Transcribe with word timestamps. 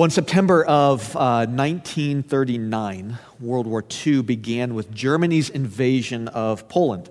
Well, 0.00 0.06
in 0.06 0.10
September 0.12 0.64
of 0.64 1.14
uh, 1.14 1.44
1939, 1.44 3.18
World 3.38 3.66
War 3.66 3.84
II 4.06 4.22
began 4.22 4.74
with 4.74 4.90
Germany's 4.94 5.50
invasion 5.50 6.28
of 6.28 6.70
Poland. 6.70 7.10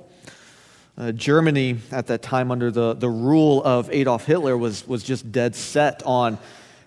Uh, 0.97 1.11
Germany, 1.11 1.77
at 1.91 2.07
that 2.07 2.23
time, 2.23 2.49
under 2.49 2.71
the, 2.71 2.95
the 2.95 3.07
rule 3.07 3.63
of 3.63 3.91
Adolf 3.91 4.25
Hitler, 4.25 4.57
was, 4.57 4.87
was 4.87 5.03
just 5.03 5.31
dead 5.31 5.55
set 5.55 6.01
on 6.03 6.39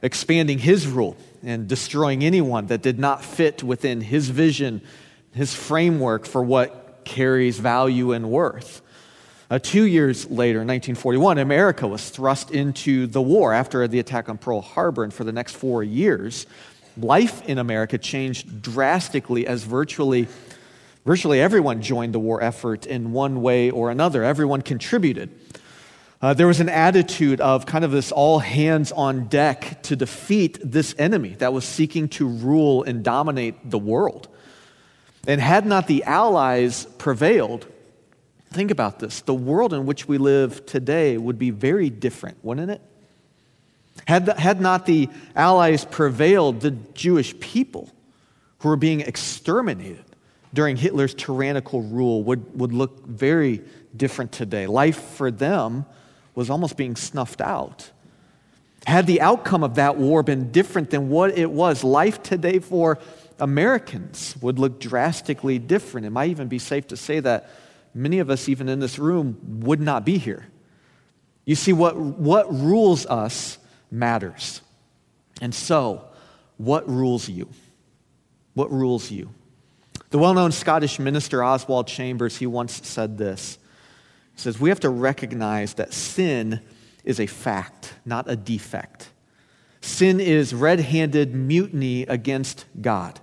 expanding 0.03 0.59
his 0.59 0.89
rule 0.89 1.17
and 1.45 1.69
destroying 1.69 2.25
anyone 2.25 2.67
that 2.67 2.83
did 2.83 2.99
not 2.99 3.25
fit 3.25 3.63
within 3.63 4.01
his 4.01 4.29
vision, 4.29 4.83
his 5.33 5.55
framework 5.55 6.27
for 6.27 6.43
what 6.43 7.03
carries 7.05 7.61
value 7.61 8.11
and 8.11 8.29
worth. 8.29 8.83
Uh, 9.53 9.59
two 9.59 9.85
years 9.85 10.31
later, 10.31 10.63
in 10.63 10.69
1941, 10.69 11.37
America 11.37 11.87
was 11.87 12.09
thrust 12.09 12.53
into 12.53 13.07
the 13.07 13.21
war 13.21 13.53
after 13.53 13.87
the 13.87 13.99
attack 13.99 14.31
on 14.31 14.39
Pearl 14.39 14.63
Harbor. 14.63 15.05
And 15.05 15.13
for 15.13 15.25
the 15.25 15.33
next 15.33 15.57
four 15.57 15.85
years, 15.85 16.47
life 16.97 17.47
in 17.47 17.59
America 17.59 17.99
changed 17.99 18.63
drastically 18.63 19.47
as 19.47 19.63
virtually, 19.65 20.27
virtually 21.05 21.39
everyone 21.39 21.83
joined 21.83 22.15
the 22.15 22.19
war 22.19 22.43
effort 22.43 22.87
in 22.87 23.13
one 23.13 23.43
way 23.43 23.69
or 23.69 23.91
another. 23.91 24.25
Everyone 24.25 24.63
contributed. 24.63 25.29
Uh, 26.23 26.33
there 26.33 26.47
was 26.47 26.61
an 26.61 26.71
attitude 26.71 27.39
of 27.43 27.67
kind 27.67 27.85
of 27.85 27.91
this 27.91 28.11
all 28.11 28.39
hands 28.39 28.91
on 28.91 29.27
deck 29.27 29.83
to 29.83 29.95
defeat 29.95 30.61
this 30.65 30.95
enemy 30.97 31.37
that 31.41 31.53
was 31.53 31.67
seeking 31.67 32.09
to 32.09 32.27
rule 32.27 32.85
and 32.85 33.05
dominate 33.05 33.71
the 33.71 33.79
world. 33.79 34.29
And 35.27 35.43
had 35.43 35.67
not 35.67 35.89
the 35.89 36.05
Allies 36.05 36.87
prevailed, 36.97 37.67
Think 38.53 38.71
about 38.71 38.99
this. 38.99 39.23
The 39.23 39.35
world 39.35 39.73
in 39.73 39.87
which 39.87 40.07
we 40.07 40.19
live 40.19 40.67
today 40.67 41.17
would 41.17 41.39
be 41.39 41.51
very 41.51 41.89
different, 41.91 42.37
wouldn't 42.45 42.71
it? 42.71 42.81
Had, 44.07 44.27
the, 44.27 44.35
had 44.35 44.61
not 44.61 44.87
the 44.87 45.09
Allies 45.37 45.85
prevailed, 45.85 46.61
the 46.61 46.71
Jewish 46.71 47.39
people 47.41 47.89
who 48.59 48.69
were 48.69 48.77
being 48.77 49.01
exterminated 49.01 50.05
during 50.55 50.77
Hitler's 50.77 51.15
tyrannical 51.15 51.83
rule 51.83 52.23
would, 52.25 52.59
would 52.59 52.73
look 52.73 53.07
very 53.07 53.63
different 53.97 54.33
today. 54.33 54.67
Life 54.67 55.01
for 55.01 55.31
them 55.31 55.87
was 56.35 56.51
almost 56.51 56.77
being 56.77 56.97
snuffed 56.97 57.41
out. 57.41 57.91
Had 58.87 59.07
the 59.07 59.21
outcome 59.21 59.63
of 59.63 59.77
that 59.77 59.97
war 59.97 60.23
been 60.23 60.51
different 60.51 60.91
than 60.91 61.09
what 61.09 61.37
it 61.39 61.51
was, 61.51 61.85
life 61.85 62.23
today 62.23 62.59
for 62.59 62.99
Americans 63.39 64.37
would 64.41 64.59
look 64.59 64.81
drastically 64.81 65.59
different. 65.59 66.07
It 66.07 66.11
might 66.11 66.31
even 66.31 66.49
be 66.49 66.59
safe 66.59 66.89
to 66.89 66.97
say 66.97 67.21
that 67.21 67.51
many 67.95 68.19
of 68.19 68.31
us, 68.31 68.49
even 68.49 68.69
in 68.69 68.81
this 68.81 68.99
room, 68.99 69.61
would 69.61 69.81
not 69.81 70.05
be 70.05 70.19
here. 70.19 70.47
You 71.45 71.55
see, 71.55 71.73
what, 71.73 71.97
what 71.97 72.53
rules 72.53 73.07
us 73.07 73.59
matters. 73.91 74.61
And 75.41 75.55
so, 75.55 76.05
what 76.57 76.89
rules 76.89 77.29
you? 77.29 77.49
What 78.55 78.71
rules 78.71 79.11
you? 79.11 79.31
The 80.11 80.19
well 80.19 80.35
known 80.35 80.53
Scottish 80.53 80.99
minister 80.99 81.43
Oswald 81.43 81.89
Chambers, 81.89 82.37
he 82.37 82.47
once 82.47 82.87
said 82.87 83.19
this. 83.19 83.59
He 84.35 84.41
says, 84.41 84.61
We 84.61 84.69
have 84.69 84.81
to 84.81 84.91
recognize 84.91 85.75
that 85.75 85.93
sin 85.93 86.61
is 87.03 87.19
a 87.19 87.27
fact, 87.27 87.95
not 88.05 88.31
a 88.31 88.37
defect. 88.37 89.09
Sin 89.81 90.21
is 90.21 90.55
red 90.55 90.81
handed 90.81 91.35
mutiny 91.35 92.03
against 92.03 92.67
God. 92.81 93.19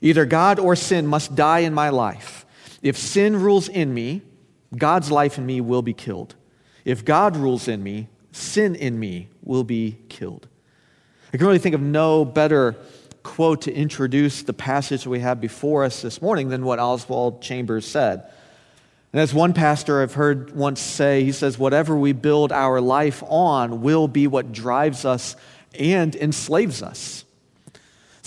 Either 0.00 0.24
God 0.24 0.58
or 0.60 0.76
sin 0.76 1.06
must 1.06 1.34
die 1.34 1.60
in 1.60 1.74
my 1.74 1.88
life. 1.88 2.46
If 2.82 2.96
sin 2.96 3.40
rules 3.40 3.68
in 3.68 3.92
me, 3.92 4.22
God's 4.76 5.10
life 5.10 5.38
in 5.38 5.46
me 5.46 5.60
will 5.60 5.82
be 5.82 5.94
killed. 5.94 6.34
If 6.84 7.04
God 7.04 7.36
rules 7.36 7.68
in 7.68 7.82
me, 7.82 8.08
sin 8.32 8.74
in 8.74 8.98
me 8.98 9.28
will 9.42 9.64
be 9.64 9.98
killed. 10.08 10.46
I 11.32 11.36
can 11.36 11.46
really 11.46 11.58
think 11.58 11.74
of 11.74 11.80
no 11.80 12.24
better 12.24 12.76
quote 13.22 13.62
to 13.62 13.72
introduce 13.72 14.42
the 14.42 14.52
passage 14.52 15.06
we 15.06 15.20
have 15.20 15.40
before 15.40 15.84
us 15.84 16.00
this 16.00 16.22
morning 16.22 16.48
than 16.48 16.64
what 16.64 16.78
Oswald 16.78 17.42
Chambers 17.42 17.86
said. 17.86 18.30
And 19.12 19.20
as 19.20 19.34
one 19.34 19.54
pastor 19.54 20.02
I've 20.02 20.14
heard 20.14 20.54
once 20.54 20.80
say, 20.80 21.24
he 21.24 21.32
says, 21.32 21.58
Whatever 21.58 21.96
we 21.96 22.12
build 22.12 22.52
our 22.52 22.80
life 22.80 23.22
on 23.26 23.82
will 23.82 24.08
be 24.08 24.26
what 24.26 24.52
drives 24.52 25.04
us 25.04 25.36
and 25.78 26.14
enslaves 26.14 26.82
us. 26.82 27.24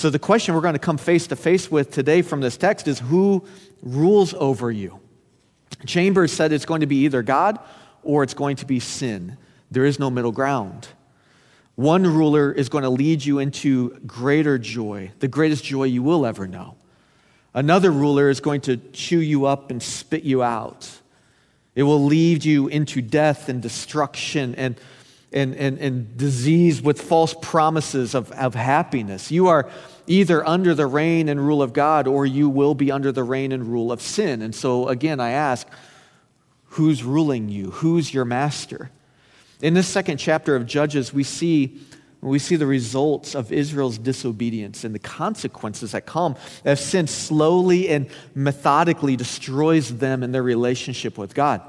So, 0.01 0.09
the 0.09 0.17
question 0.17 0.55
we're 0.55 0.61
going 0.61 0.73
to 0.73 0.79
come 0.79 0.97
face 0.97 1.27
to 1.27 1.35
face 1.35 1.69
with 1.69 1.91
today 1.91 2.23
from 2.23 2.41
this 2.41 2.57
text 2.57 2.87
is 2.87 2.97
who 2.97 3.45
rules 3.83 4.33
over 4.33 4.71
you? 4.71 4.99
Chambers 5.85 6.31
said 6.31 6.51
it's 6.51 6.65
going 6.65 6.81
to 6.81 6.87
be 6.87 7.03
either 7.05 7.21
God 7.21 7.59
or 8.01 8.23
it's 8.23 8.33
going 8.33 8.55
to 8.55 8.65
be 8.65 8.79
sin. 8.79 9.37
There 9.69 9.85
is 9.85 9.99
no 9.99 10.09
middle 10.09 10.31
ground. 10.31 10.87
One 11.75 12.01
ruler 12.01 12.51
is 12.51 12.67
going 12.67 12.81
to 12.81 12.89
lead 12.89 13.23
you 13.23 13.37
into 13.37 13.91
greater 14.07 14.57
joy, 14.57 15.11
the 15.19 15.27
greatest 15.27 15.63
joy 15.63 15.83
you 15.83 16.01
will 16.01 16.25
ever 16.25 16.47
know. 16.47 16.77
Another 17.53 17.91
ruler 17.91 18.31
is 18.31 18.39
going 18.39 18.61
to 18.61 18.77
chew 18.77 19.19
you 19.19 19.45
up 19.45 19.69
and 19.69 19.83
spit 19.83 20.23
you 20.23 20.41
out. 20.41 20.89
It 21.75 21.83
will 21.83 22.03
lead 22.03 22.43
you 22.43 22.69
into 22.69 23.03
death 23.03 23.49
and 23.49 23.61
destruction 23.61 24.55
and, 24.55 24.81
and, 25.31 25.53
and, 25.53 25.77
and 25.77 26.17
disease 26.17 26.81
with 26.81 26.99
false 26.99 27.35
promises 27.39 28.15
of, 28.15 28.31
of 28.31 28.55
happiness. 28.55 29.29
You 29.29 29.47
are 29.49 29.69
either 30.07 30.47
under 30.47 30.73
the 30.73 30.85
reign 30.85 31.29
and 31.29 31.39
rule 31.45 31.61
of 31.61 31.73
God 31.73 32.07
or 32.07 32.25
you 32.25 32.49
will 32.49 32.75
be 32.75 32.91
under 32.91 33.11
the 33.11 33.23
reign 33.23 33.51
and 33.51 33.65
rule 33.65 33.91
of 33.91 34.01
sin. 34.01 34.41
And 34.41 34.53
so, 34.53 34.87
again, 34.87 35.19
I 35.19 35.31
ask, 35.31 35.67
who's 36.65 37.03
ruling 37.03 37.49
you? 37.49 37.71
Who's 37.71 38.13
your 38.13 38.25
master? 38.25 38.91
In 39.61 39.73
this 39.73 39.87
second 39.87 40.17
chapter 40.17 40.55
of 40.55 40.65
Judges, 40.65 41.13
we 41.13 41.23
see, 41.23 41.79
we 42.21 42.39
see 42.39 42.55
the 42.55 42.65
results 42.65 43.35
of 43.35 43.51
Israel's 43.51 43.97
disobedience 43.97 44.83
and 44.83 44.95
the 44.95 44.99
consequences 44.99 45.91
that 45.91 46.05
come 46.05 46.35
as 46.65 46.83
sin 46.83 47.07
slowly 47.07 47.89
and 47.89 48.09
methodically 48.33 49.15
destroys 49.15 49.97
them 49.97 50.23
and 50.23 50.33
their 50.33 50.43
relationship 50.43 51.17
with 51.17 51.35
God. 51.35 51.61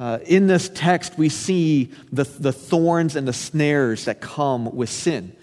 Uh, 0.00 0.18
in 0.24 0.46
this 0.46 0.70
text, 0.70 1.18
we 1.18 1.28
see 1.28 1.90
the, 2.10 2.24
the 2.24 2.52
thorns 2.52 3.16
and 3.16 3.28
the 3.28 3.34
snares 3.34 4.06
that 4.06 4.20
come 4.20 4.74
with 4.74 4.88
sin. 4.88 5.36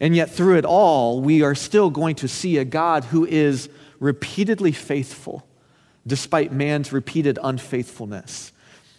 And 0.00 0.16
yet, 0.16 0.30
through 0.30 0.56
it 0.56 0.64
all, 0.64 1.20
we 1.20 1.42
are 1.42 1.54
still 1.54 1.90
going 1.90 2.14
to 2.16 2.28
see 2.28 2.56
a 2.56 2.64
God 2.64 3.04
who 3.04 3.26
is 3.26 3.68
repeatedly 3.98 4.72
faithful, 4.72 5.46
despite 6.06 6.52
man's 6.52 6.92
repeated 6.92 7.38
unfaithfulness. 7.42 8.52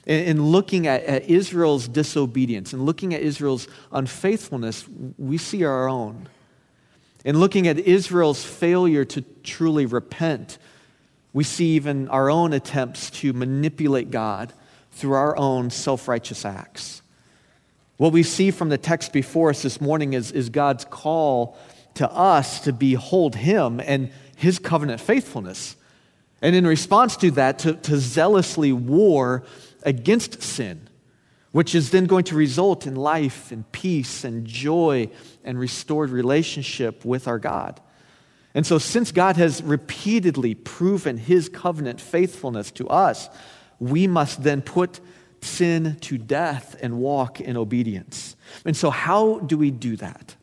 In, 0.05 0.43
looking 0.43 0.87
at, 0.87 1.03
at 1.03 1.29
Israel's 1.29 1.87
disobedience 1.87 2.73
and 2.73 2.85
looking 2.85 3.13
at 3.13 3.21
Israel's 3.21 3.67
unfaithfulness, 3.91 4.85
we 5.17 5.37
see 5.37 5.63
our 5.63 5.87
own. 5.87 6.27
In 7.23 7.39
looking 7.39 7.67
at 7.67 7.77
Israel's 7.79 8.43
failure 8.43 9.05
to 9.05 9.21
truly 9.43 9.85
repent, 9.85 10.57
we 11.33 11.43
see 11.43 11.75
even 11.75 12.07
our 12.09 12.29
own 12.29 12.53
attempts 12.53 13.09
to 13.11 13.33
manipulate 13.33 14.11
God 14.11 14.53
through 14.91 15.13
our 15.13 15.37
own 15.37 15.69
self 15.69 16.07
righteous 16.07 16.45
acts. 16.45 17.00
What 18.01 18.13
we 18.13 18.23
see 18.23 18.49
from 18.49 18.69
the 18.69 18.79
text 18.79 19.13
before 19.13 19.51
us 19.51 19.61
this 19.61 19.79
morning 19.79 20.13
is, 20.13 20.31
is 20.31 20.49
God's 20.49 20.85
call 20.85 21.55
to 21.93 22.11
us 22.11 22.61
to 22.61 22.73
behold 22.73 23.35
Him 23.35 23.79
and 23.79 24.09
His 24.35 24.57
covenant 24.57 24.99
faithfulness. 24.99 25.75
And 26.41 26.55
in 26.55 26.65
response 26.65 27.15
to 27.17 27.29
that, 27.29 27.59
to, 27.59 27.73
to 27.75 27.97
zealously 27.97 28.73
war 28.73 29.43
against 29.83 30.41
sin, 30.41 30.89
which 31.51 31.75
is 31.75 31.91
then 31.91 32.07
going 32.07 32.23
to 32.23 32.35
result 32.35 32.87
in 32.87 32.95
life 32.95 33.51
and 33.51 33.71
peace 33.71 34.23
and 34.23 34.47
joy 34.47 35.07
and 35.43 35.59
restored 35.59 36.09
relationship 36.09 37.05
with 37.05 37.27
our 37.27 37.37
God. 37.37 37.79
And 38.55 38.65
so, 38.65 38.79
since 38.79 39.11
God 39.11 39.37
has 39.37 39.61
repeatedly 39.61 40.55
proven 40.55 41.17
his 41.17 41.49
covenant 41.49 42.01
faithfulness 42.01 42.71
to 42.71 42.89
us, 42.89 43.29
we 43.77 44.07
must 44.07 44.41
then 44.41 44.63
put 44.63 44.99
sin 45.41 45.97
to 46.01 46.17
death 46.17 46.75
and 46.81 46.99
walk 46.99 47.41
in 47.41 47.57
obedience. 47.57 48.35
And 48.65 48.75
so, 48.75 48.89
how 48.89 49.39
do 49.39 49.57
we 49.57 49.71
do 49.71 49.95
that? 49.97 50.35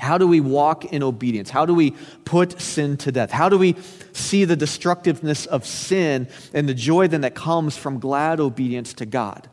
How 0.00 0.16
do 0.16 0.26
we 0.26 0.40
walk 0.40 0.84
in 0.86 1.02
obedience? 1.02 1.50
How 1.50 1.66
do 1.66 1.74
we 1.74 1.90
put 2.24 2.60
sin 2.60 2.96
to 2.98 3.10
death? 3.10 3.30
How 3.32 3.48
do 3.48 3.58
we 3.58 3.74
see 4.12 4.44
the 4.44 4.56
destructiveness 4.56 5.46
of 5.46 5.66
sin 5.66 6.28
and 6.54 6.68
the 6.68 6.74
joy 6.74 7.08
then 7.08 7.22
that 7.22 7.34
comes 7.34 7.76
from 7.76 7.98
glad 7.98 8.38
obedience 8.38 8.94
to 8.94 9.06
God? 9.06 9.48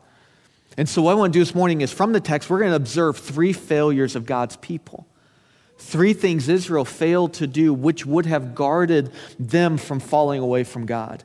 And 0.76 0.88
so, 0.88 1.02
what 1.02 1.12
I 1.12 1.14
want 1.14 1.32
to 1.32 1.38
do 1.38 1.44
this 1.44 1.54
morning 1.54 1.80
is 1.80 1.92
from 1.92 2.12
the 2.12 2.20
text, 2.20 2.48
we're 2.48 2.60
going 2.60 2.70
to 2.70 2.76
observe 2.76 3.16
three 3.18 3.52
failures 3.52 4.14
of 4.14 4.26
God's 4.26 4.56
people. 4.56 5.06
Three 5.78 6.12
things 6.12 6.48
Israel 6.48 6.84
failed 6.84 7.34
to 7.34 7.46
do, 7.46 7.74
which 7.74 8.06
would 8.06 8.26
have 8.26 8.54
guarded 8.54 9.12
them 9.38 9.76
from 9.76 10.00
falling 10.00 10.40
away 10.40 10.64
from 10.64 10.86
God. 10.86 11.22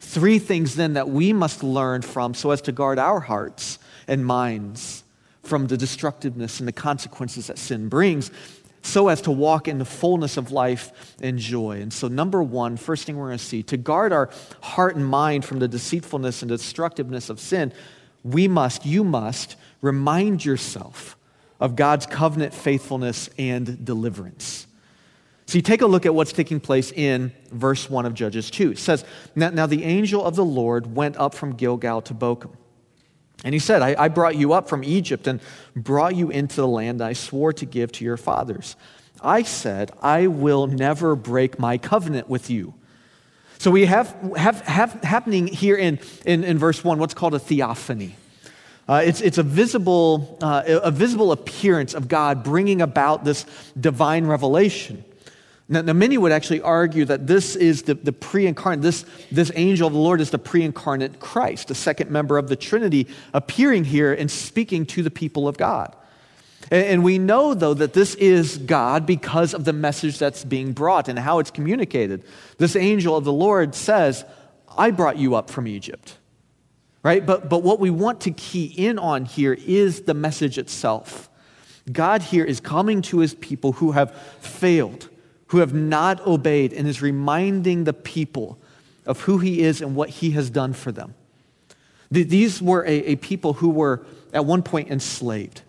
Three 0.00 0.38
things 0.38 0.76
then 0.76 0.94
that 0.94 1.08
we 1.08 1.32
must 1.32 1.62
learn 1.62 2.02
from 2.02 2.34
so 2.34 2.50
as 2.50 2.60
to 2.62 2.72
guard 2.72 2.98
our 2.98 3.20
hearts 3.20 3.78
and 4.06 4.24
minds 4.24 5.04
from 5.42 5.66
the 5.66 5.76
destructiveness 5.76 6.58
and 6.58 6.68
the 6.68 6.72
consequences 6.72 7.46
that 7.48 7.58
sin 7.58 7.88
brings, 7.88 8.30
so 8.82 9.08
as 9.08 9.22
to 9.22 9.30
walk 9.30 9.66
in 9.66 9.78
the 9.78 9.84
fullness 9.84 10.36
of 10.36 10.52
life 10.52 11.16
and 11.20 11.38
joy. 11.38 11.80
And 11.80 11.92
so, 11.92 12.08
number 12.08 12.42
one, 12.42 12.76
first 12.76 13.04
thing 13.04 13.16
we're 13.16 13.28
going 13.28 13.38
to 13.38 13.44
see, 13.44 13.62
to 13.64 13.76
guard 13.76 14.12
our 14.12 14.30
heart 14.60 14.96
and 14.96 15.06
mind 15.06 15.44
from 15.44 15.58
the 15.58 15.68
deceitfulness 15.68 16.42
and 16.42 16.50
destructiveness 16.50 17.30
of 17.30 17.40
sin, 17.40 17.72
we 18.22 18.46
must, 18.48 18.84
you 18.84 19.04
must, 19.04 19.56
remind 19.80 20.44
yourself 20.44 21.16
of 21.60 21.76
God's 21.76 22.06
covenant 22.06 22.52
faithfulness 22.52 23.30
and 23.38 23.84
deliverance. 23.84 24.66
You 25.52 25.62
take 25.62 25.82
a 25.82 25.86
look 25.86 26.04
at 26.04 26.14
what's 26.14 26.32
taking 26.32 26.58
place 26.58 26.90
in 26.90 27.32
verse 27.52 27.88
1 27.88 28.06
of 28.06 28.14
Judges 28.14 28.50
2. 28.50 28.72
It 28.72 28.78
says, 28.78 29.04
Now, 29.36 29.50
now 29.50 29.66
the 29.66 29.84
angel 29.84 30.24
of 30.24 30.34
the 30.34 30.44
Lord 30.44 30.96
went 30.96 31.16
up 31.16 31.34
from 31.34 31.54
Gilgal 31.54 32.02
to 32.02 32.14
Bochim. 32.14 32.50
And 33.44 33.52
he 33.52 33.58
said, 33.58 33.82
I, 33.82 33.94
I 34.04 34.08
brought 34.08 34.36
you 34.36 34.54
up 34.54 34.68
from 34.68 34.82
Egypt 34.82 35.26
and 35.26 35.40
brought 35.76 36.16
you 36.16 36.30
into 36.30 36.56
the 36.56 36.66
land 36.66 37.02
I 37.02 37.12
swore 37.12 37.52
to 37.52 37.66
give 37.66 37.92
to 37.92 38.04
your 38.04 38.16
fathers. 38.16 38.74
I 39.22 39.42
said, 39.42 39.92
I 40.02 40.26
will 40.26 40.66
never 40.66 41.14
break 41.14 41.58
my 41.58 41.78
covenant 41.78 42.28
with 42.28 42.50
you. 42.50 42.74
So 43.58 43.70
we 43.70 43.86
have, 43.86 44.16
have, 44.36 44.60
have 44.62 44.92
happening 45.04 45.46
here 45.46 45.76
in, 45.76 46.00
in, 46.26 46.42
in 46.42 46.58
verse 46.58 46.82
1 46.82 46.98
what's 46.98 47.14
called 47.14 47.34
a 47.34 47.38
theophany. 47.38 48.16
Uh, 48.88 49.02
it's, 49.04 49.20
it's 49.20 49.38
a, 49.38 49.42
visible, 49.42 50.38
uh, 50.42 50.62
a 50.66 50.90
visible 50.90 51.32
appearance 51.32 51.94
of 51.94 52.08
God 52.08 52.42
bringing 52.42 52.82
about 52.82 53.24
this 53.24 53.46
divine 53.78 54.26
revelation. 54.26 55.04
Now, 55.66 55.80
now, 55.80 55.94
many 55.94 56.18
would 56.18 56.32
actually 56.32 56.60
argue 56.60 57.06
that 57.06 57.26
this 57.26 57.56
is 57.56 57.84
the, 57.84 57.94
the 57.94 58.12
pre 58.12 58.46
incarnate, 58.46 58.82
this, 58.82 59.06
this 59.32 59.50
angel 59.54 59.86
of 59.86 59.94
the 59.94 59.98
Lord 59.98 60.20
is 60.20 60.30
the 60.30 60.38
pre 60.38 60.62
incarnate 60.62 61.20
Christ, 61.20 61.68
the 61.68 61.74
second 61.74 62.10
member 62.10 62.36
of 62.36 62.48
the 62.48 62.56
Trinity, 62.56 63.06
appearing 63.32 63.84
here 63.84 64.12
and 64.12 64.30
speaking 64.30 64.84
to 64.86 65.02
the 65.02 65.10
people 65.10 65.48
of 65.48 65.56
God. 65.56 65.96
And, 66.70 66.86
and 66.86 67.04
we 67.04 67.18
know, 67.18 67.54
though, 67.54 67.72
that 67.72 67.94
this 67.94 68.14
is 68.16 68.58
God 68.58 69.06
because 69.06 69.54
of 69.54 69.64
the 69.64 69.72
message 69.72 70.18
that's 70.18 70.44
being 70.44 70.74
brought 70.74 71.08
and 71.08 71.18
how 71.18 71.38
it's 71.38 71.50
communicated. 71.50 72.24
This 72.58 72.76
angel 72.76 73.16
of 73.16 73.24
the 73.24 73.32
Lord 73.32 73.74
says, 73.74 74.26
I 74.76 74.90
brought 74.90 75.16
you 75.16 75.34
up 75.34 75.48
from 75.48 75.66
Egypt. 75.66 76.18
Right? 77.02 77.24
But, 77.24 77.48
but 77.48 77.62
what 77.62 77.80
we 77.80 77.88
want 77.90 78.22
to 78.22 78.30
key 78.32 78.66
in 78.66 78.98
on 78.98 79.24
here 79.24 79.56
is 79.66 80.02
the 80.02 80.14
message 80.14 80.58
itself. 80.58 81.30
God 81.90 82.22
here 82.22 82.44
is 82.44 82.60
coming 82.60 83.02
to 83.02 83.18
his 83.18 83.34
people 83.34 83.72
who 83.72 83.92
have 83.92 84.14
failed 84.40 85.08
who 85.54 85.60
have 85.60 85.72
not 85.72 86.26
obeyed 86.26 86.72
and 86.72 86.88
is 86.88 87.00
reminding 87.00 87.84
the 87.84 87.92
people 87.92 88.58
of 89.06 89.20
who 89.20 89.38
he 89.38 89.60
is 89.60 89.80
and 89.80 89.94
what 89.94 90.08
he 90.08 90.32
has 90.32 90.50
done 90.50 90.72
for 90.72 90.90
them. 90.90 91.14
These 92.10 92.60
were 92.60 92.84
a, 92.84 93.12
a 93.12 93.14
people 93.14 93.52
who 93.52 93.68
were 93.68 94.04
at 94.32 94.44
one 94.44 94.64
point 94.64 94.90
enslaved, 94.90 95.62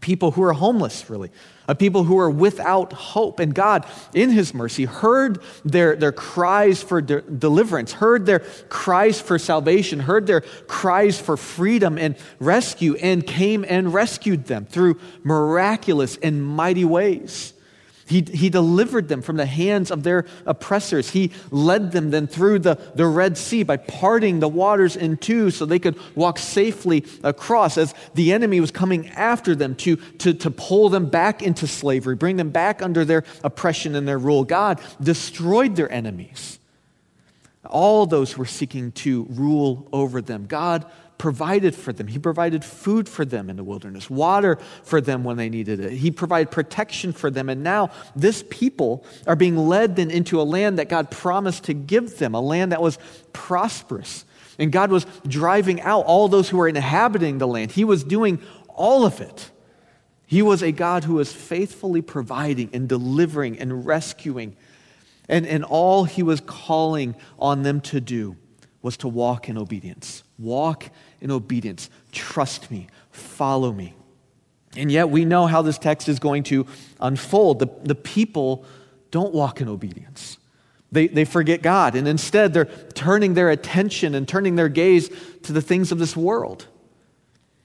people 0.00 0.32
who 0.32 0.40
were 0.40 0.54
homeless, 0.54 1.08
really, 1.08 1.30
a 1.68 1.76
people 1.76 2.02
who 2.02 2.16
were 2.16 2.28
without 2.28 2.92
hope. 2.92 3.38
And 3.38 3.54
God, 3.54 3.86
in 4.12 4.30
his 4.30 4.52
mercy, 4.52 4.86
heard 4.86 5.40
their, 5.64 5.94
their 5.94 6.10
cries 6.10 6.82
for 6.82 7.00
de- 7.00 7.20
deliverance, 7.20 7.92
heard 7.92 8.26
their 8.26 8.40
cries 8.68 9.20
for 9.20 9.38
salvation, 9.38 10.00
heard 10.00 10.26
their 10.26 10.40
cries 10.40 11.20
for 11.20 11.36
freedom 11.36 11.96
and 11.96 12.16
rescue, 12.40 12.96
and 12.96 13.24
came 13.24 13.64
and 13.68 13.94
rescued 13.94 14.46
them 14.46 14.64
through 14.64 14.98
miraculous 15.22 16.16
and 16.16 16.44
mighty 16.44 16.84
ways. 16.84 17.52
He, 18.08 18.20
he 18.22 18.50
delivered 18.50 19.08
them 19.08 19.20
from 19.20 19.36
the 19.36 19.46
hands 19.46 19.90
of 19.90 20.04
their 20.04 20.26
oppressors. 20.46 21.10
He 21.10 21.32
led 21.50 21.90
them 21.90 22.10
then 22.10 22.28
through 22.28 22.60
the, 22.60 22.78
the 22.94 23.06
Red 23.06 23.36
Sea 23.36 23.64
by 23.64 23.78
parting 23.78 24.38
the 24.38 24.48
waters 24.48 24.94
in 24.94 25.16
two 25.16 25.50
so 25.50 25.66
they 25.66 25.80
could 25.80 25.98
walk 26.14 26.38
safely 26.38 27.04
across 27.24 27.76
as 27.76 27.94
the 28.14 28.32
enemy 28.32 28.60
was 28.60 28.70
coming 28.70 29.08
after 29.08 29.56
them 29.56 29.74
to, 29.76 29.96
to, 29.96 30.32
to 30.34 30.50
pull 30.52 30.88
them 30.88 31.06
back 31.06 31.42
into 31.42 31.66
slavery, 31.66 32.14
bring 32.14 32.36
them 32.36 32.50
back 32.50 32.80
under 32.80 33.04
their 33.04 33.24
oppression 33.42 33.96
and 33.96 34.06
their 34.06 34.18
rule. 34.18 34.44
God 34.44 34.80
destroyed 35.02 35.74
their 35.74 35.90
enemies, 35.90 36.60
all 37.64 38.06
those 38.06 38.32
who 38.32 38.38
were 38.38 38.46
seeking 38.46 38.92
to 38.92 39.26
rule 39.30 39.88
over 39.92 40.22
them. 40.22 40.46
God 40.46 40.86
provided 41.18 41.74
for 41.74 41.92
them. 41.92 42.06
He 42.06 42.18
provided 42.18 42.64
food 42.64 43.08
for 43.08 43.24
them 43.24 43.48
in 43.48 43.56
the 43.56 43.64
wilderness, 43.64 44.10
water 44.10 44.58
for 44.82 45.00
them 45.00 45.24
when 45.24 45.36
they 45.36 45.48
needed 45.48 45.80
it. 45.80 45.92
He 45.92 46.10
provided 46.10 46.50
protection 46.50 47.12
for 47.12 47.30
them. 47.30 47.48
And 47.48 47.62
now 47.62 47.90
this 48.14 48.44
people 48.50 49.04
are 49.26 49.36
being 49.36 49.56
led 49.56 49.96
then 49.96 50.10
into 50.10 50.40
a 50.40 50.44
land 50.44 50.78
that 50.78 50.88
God 50.88 51.10
promised 51.10 51.64
to 51.64 51.74
give 51.74 52.18
them, 52.18 52.34
a 52.34 52.40
land 52.40 52.72
that 52.72 52.82
was 52.82 52.98
prosperous. 53.32 54.24
And 54.58 54.72
God 54.72 54.90
was 54.90 55.06
driving 55.26 55.80
out 55.82 56.06
all 56.06 56.28
those 56.28 56.48
who 56.48 56.58
were 56.58 56.68
inhabiting 56.68 57.38
the 57.38 57.46
land. 57.46 57.72
He 57.72 57.84
was 57.84 58.04
doing 58.04 58.42
all 58.68 59.04
of 59.04 59.20
it. 59.20 59.50
He 60.26 60.42
was 60.42 60.62
a 60.62 60.72
God 60.72 61.04
who 61.04 61.14
was 61.14 61.32
faithfully 61.32 62.02
providing 62.02 62.70
and 62.72 62.88
delivering 62.88 63.58
and 63.58 63.86
rescuing. 63.86 64.56
And, 65.28 65.46
and 65.46 65.64
all 65.64 66.04
he 66.04 66.22
was 66.22 66.40
calling 66.40 67.16
on 67.38 67.62
them 67.62 67.80
to 67.82 68.00
do 68.00 68.36
was 68.82 68.96
to 68.98 69.08
walk 69.08 69.48
in 69.48 69.58
obedience. 69.58 70.22
Walk 70.38 70.90
in 71.20 71.30
obedience. 71.30 71.90
Trust 72.12 72.70
me. 72.70 72.88
Follow 73.10 73.72
me. 73.72 73.94
And 74.76 74.92
yet 74.92 75.10
we 75.10 75.24
know 75.24 75.46
how 75.46 75.62
this 75.62 75.78
text 75.78 76.08
is 76.08 76.18
going 76.18 76.42
to 76.44 76.66
unfold. 77.00 77.58
The, 77.58 77.68
the 77.82 77.94
people 77.94 78.64
don't 79.10 79.32
walk 79.32 79.60
in 79.60 79.68
obedience. 79.68 80.38
They, 80.92 81.08
they 81.08 81.24
forget 81.24 81.62
God, 81.62 81.94
and 81.94 82.06
instead 82.06 82.54
they're 82.54 82.66
turning 82.94 83.34
their 83.34 83.50
attention 83.50 84.14
and 84.14 84.28
turning 84.28 84.54
their 84.54 84.68
gaze 84.68 85.10
to 85.42 85.52
the 85.52 85.62
things 85.62 85.90
of 85.90 85.98
this 85.98 86.16
world. 86.16 86.66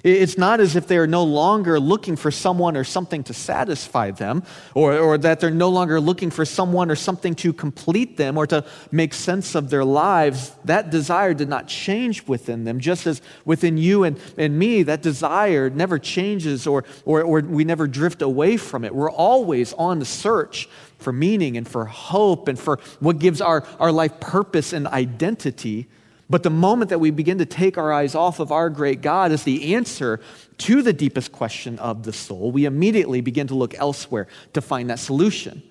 It's 0.04 0.38
not 0.38 0.60
as 0.60 0.76
if 0.76 0.88
they 0.88 0.98
are 0.98 1.08
no 1.08 1.24
longer 1.24 1.80
looking 1.80 2.16
for 2.16 2.32
someone 2.32 2.76
or 2.76 2.84
something 2.84 3.24
to 3.26 3.34
satisfy 3.34 4.12
them, 4.12 4.44
or, 4.74 4.98
or 4.98 5.18
that 5.20 5.40
they're 5.40 5.52
no 5.52 5.70
longer 5.70 6.02
looking 6.02 6.32
for 6.32 6.46
someone 6.46 6.90
or 6.90 6.96
something 6.96 7.36
to 7.36 7.54
complete 7.54 8.18
them 8.18 8.38
or 8.38 8.48
to 8.48 8.66
make 8.92 9.14
sense 9.14 9.54
of 9.56 9.70
their 9.70 9.86
lives. 9.86 10.56
That 10.66 10.90
desire 10.90 11.34
did 11.34 11.50
not 11.50 11.68
change 11.68 12.28
within 12.28 12.64
them, 12.64 12.80
just 12.80 13.06
as 13.06 13.22
within 13.46 13.78
you 13.78 14.04
and, 14.04 14.20
and 14.38 14.58
me, 14.58 14.84
that 14.84 15.02
desire 15.02 15.70
never 15.70 16.00
changes 16.00 16.66
or, 16.66 16.84
or, 17.06 17.22
or 17.22 17.42
we 17.42 17.64
never 17.64 17.88
drift 17.88 18.22
away 18.22 18.58
from 18.58 18.84
it. 18.84 18.96
We're 18.96 19.12
always 19.12 19.74
on 19.74 20.00
the 20.00 20.06
search 20.06 20.68
for 20.98 21.12
meaning 21.12 21.58
and 21.58 21.68
for 21.68 21.86
hope 21.86 22.48
and 22.48 22.60
for 22.60 22.80
what 23.00 23.20
gives 23.20 23.42
our, 23.42 23.66
our 23.80 23.92
life 23.92 24.20
purpose 24.20 24.74
and 24.74 24.88
identity. 24.88 25.88
But 26.32 26.44
the 26.44 26.50
moment 26.50 26.92
that 26.92 27.00
we 27.00 27.12
begin 27.12 27.40
to 27.40 27.46
take 27.46 27.78
our 27.78 27.92
eyes 27.92 28.16
off 28.16 28.40
of 28.40 28.54
our 28.54 28.70
great 28.70 29.02
God 29.02 29.34
as 29.34 29.44
the 29.44 29.76
answer 29.76 30.22
to 30.60 30.82
the 30.82 30.94
deepest 30.94 31.34
question 31.34 31.78
of 31.78 32.04
the 32.04 32.14
soul, 32.14 32.54
we 32.54 32.64
immediately 32.64 33.20
begin 33.20 33.48
to 33.48 33.56
look 33.56 33.78
elsewhere 33.78 34.28
to 34.54 34.62
find 34.62 34.90
that 34.90 35.00
solution. 35.00 35.62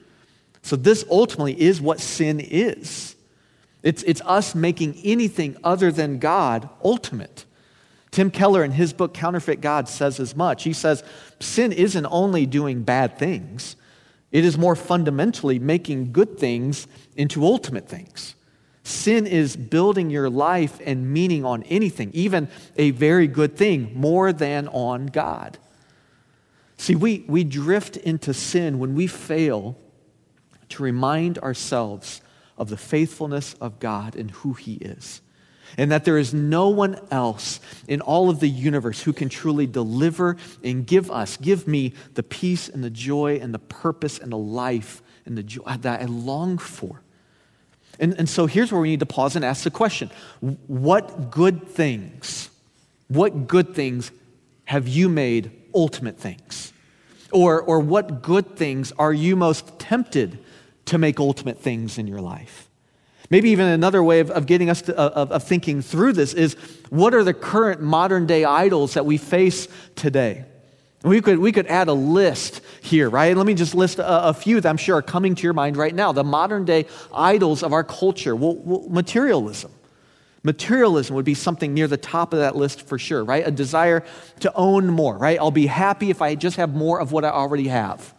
So, 0.60 0.76
this 0.76 1.02
ultimately 1.10 1.58
is 1.58 1.80
what 1.80 1.98
sin 1.98 2.40
is 2.40 3.16
it's, 3.82 4.02
it's 4.02 4.20
us 4.26 4.54
making 4.54 5.00
anything 5.02 5.56
other 5.64 5.90
than 5.90 6.18
God 6.18 6.68
ultimate. 6.84 7.46
Tim 8.10 8.30
Keller, 8.30 8.62
in 8.62 8.72
his 8.72 8.92
book 8.92 9.14
Counterfeit 9.14 9.62
God, 9.62 9.88
says 9.88 10.20
as 10.20 10.36
much. 10.36 10.64
He 10.64 10.74
says, 10.74 11.02
Sin 11.38 11.72
isn't 11.72 12.04
only 12.04 12.44
doing 12.44 12.82
bad 12.82 13.18
things, 13.18 13.76
it 14.30 14.44
is 14.44 14.58
more 14.58 14.76
fundamentally 14.76 15.58
making 15.58 16.12
good 16.12 16.38
things 16.38 16.86
into 17.16 17.46
ultimate 17.46 17.88
things. 17.88 18.34
Sin 18.90 19.26
is 19.26 19.56
building 19.56 20.10
your 20.10 20.28
life 20.28 20.80
and 20.84 21.12
meaning 21.12 21.44
on 21.44 21.62
anything, 21.64 22.10
even 22.12 22.48
a 22.76 22.90
very 22.90 23.28
good 23.28 23.56
thing, 23.56 23.92
more 23.94 24.32
than 24.32 24.66
on 24.68 25.06
God. 25.06 25.58
See, 26.76 26.96
we, 26.96 27.24
we 27.28 27.44
drift 27.44 27.96
into 27.96 28.34
sin 28.34 28.78
when 28.78 28.94
we 28.94 29.06
fail 29.06 29.78
to 30.70 30.82
remind 30.82 31.38
ourselves 31.38 32.20
of 32.58 32.68
the 32.68 32.76
faithfulness 32.76 33.54
of 33.54 33.78
God 33.78 34.16
and 34.16 34.30
who 34.32 34.54
He 34.54 34.74
is. 34.74 35.22
And 35.78 35.92
that 35.92 36.04
there 36.04 36.18
is 36.18 36.34
no 36.34 36.68
one 36.68 36.98
else 37.12 37.60
in 37.86 38.00
all 38.00 38.28
of 38.28 38.40
the 38.40 38.48
universe 38.48 39.02
who 39.02 39.12
can 39.12 39.28
truly 39.28 39.68
deliver 39.68 40.36
and 40.64 40.84
give 40.84 41.12
us, 41.12 41.36
give 41.36 41.68
me 41.68 41.94
the 42.14 42.24
peace 42.24 42.68
and 42.68 42.82
the 42.82 42.90
joy 42.90 43.38
and 43.40 43.54
the 43.54 43.60
purpose 43.60 44.18
and 44.18 44.32
the 44.32 44.36
life 44.36 45.00
and 45.26 45.38
the 45.38 45.44
joy 45.44 45.62
that 45.80 46.02
I 46.02 46.06
long 46.06 46.58
for. 46.58 47.02
And, 48.00 48.18
and 48.18 48.28
so 48.28 48.46
here's 48.46 48.72
where 48.72 48.80
we 48.80 48.88
need 48.88 49.00
to 49.00 49.06
pause 49.06 49.36
and 49.36 49.44
ask 49.44 49.62
the 49.62 49.70
question 49.70 50.10
What 50.66 51.30
good 51.30 51.68
things, 51.68 52.50
what 53.06 53.46
good 53.46 53.74
things 53.74 54.10
have 54.64 54.88
you 54.88 55.08
made 55.08 55.52
ultimate 55.74 56.18
things? 56.18 56.72
Or, 57.32 57.62
or 57.62 57.78
what 57.78 58.22
good 58.22 58.56
things 58.56 58.92
are 58.98 59.12
you 59.12 59.36
most 59.36 59.78
tempted 59.78 60.40
to 60.86 60.98
make 60.98 61.20
ultimate 61.20 61.60
things 61.60 61.96
in 61.98 62.08
your 62.08 62.20
life? 62.20 62.68
Maybe 63.28 63.50
even 63.50 63.68
another 63.68 64.02
way 64.02 64.18
of, 64.18 64.32
of 64.32 64.46
getting 64.46 64.68
us 64.68 64.82
to, 64.82 64.96
of, 64.98 65.30
of 65.30 65.44
thinking 65.44 65.82
through 65.82 66.14
this 66.14 66.34
is 66.34 66.54
what 66.88 67.14
are 67.14 67.22
the 67.22 67.34
current 67.34 67.80
modern 67.80 68.26
day 68.26 68.44
idols 68.44 68.94
that 68.94 69.06
we 69.06 69.16
face 69.16 69.68
today? 69.94 70.44
We 71.04 71.20
could, 71.20 71.38
we 71.38 71.52
could 71.52 71.68
add 71.68 71.86
a 71.86 71.92
list 71.92 72.60
here, 72.80 73.10
right? 73.10 73.36
Let 73.36 73.46
me 73.46 73.54
just 73.54 73.74
list 73.74 73.98
a, 73.98 74.28
a, 74.28 74.34
few 74.34 74.60
that 74.60 74.68
I'm 74.68 74.76
sure 74.76 74.96
are 74.96 75.02
coming 75.02 75.34
to 75.34 75.42
your 75.42 75.52
mind 75.52 75.76
right 75.76 75.94
now. 75.94 76.12
The 76.12 76.24
modern 76.24 76.64
day 76.64 76.86
idols 77.14 77.62
of 77.62 77.72
our 77.72 77.84
culture. 77.84 78.34
Well, 78.34 78.56
well, 78.56 78.88
materialism. 78.88 79.72
Materialism 80.42 81.14
would 81.16 81.24
be 81.24 81.34
something 81.34 81.74
near 81.74 81.86
the 81.86 81.98
top 81.98 82.32
of 82.32 82.38
that 82.38 82.56
list 82.56 82.82
for 82.82 82.98
sure, 82.98 83.22
right? 83.22 83.46
A 83.46 83.50
desire 83.50 84.04
to 84.40 84.52
own 84.54 84.86
more, 84.86 85.16
right? 85.18 85.38
I'll 85.38 85.50
be 85.50 85.66
happy 85.66 86.10
if 86.10 86.22
I 86.22 86.34
just 86.34 86.56
have 86.56 86.74
more 86.74 87.00
of 87.00 87.12
what 87.12 87.24
I 87.24 87.30
already 87.30 87.68
have 87.68 88.14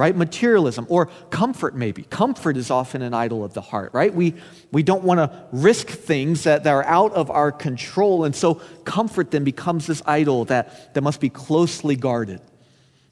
right? 0.00 0.16
Materialism 0.16 0.86
or 0.88 1.10
comfort, 1.28 1.74
maybe. 1.74 2.04
Comfort 2.04 2.56
is 2.56 2.70
often 2.70 3.02
an 3.02 3.12
idol 3.12 3.44
of 3.44 3.52
the 3.52 3.60
heart, 3.60 3.92
right? 3.92 4.14
We, 4.14 4.32
we 4.72 4.82
don't 4.82 5.04
want 5.04 5.18
to 5.18 5.46
risk 5.52 5.88
things 5.88 6.44
that, 6.44 6.64
that 6.64 6.70
are 6.70 6.84
out 6.86 7.12
of 7.12 7.30
our 7.30 7.52
control. 7.52 8.24
And 8.24 8.34
so 8.34 8.54
comfort 8.86 9.30
then 9.30 9.44
becomes 9.44 9.86
this 9.86 10.00
idol 10.06 10.46
that, 10.46 10.94
that 10.94 11.02
must 11.02 11.20
be 11.20 11.28
closely 11.28 11.96
guarded. 11.96 12.40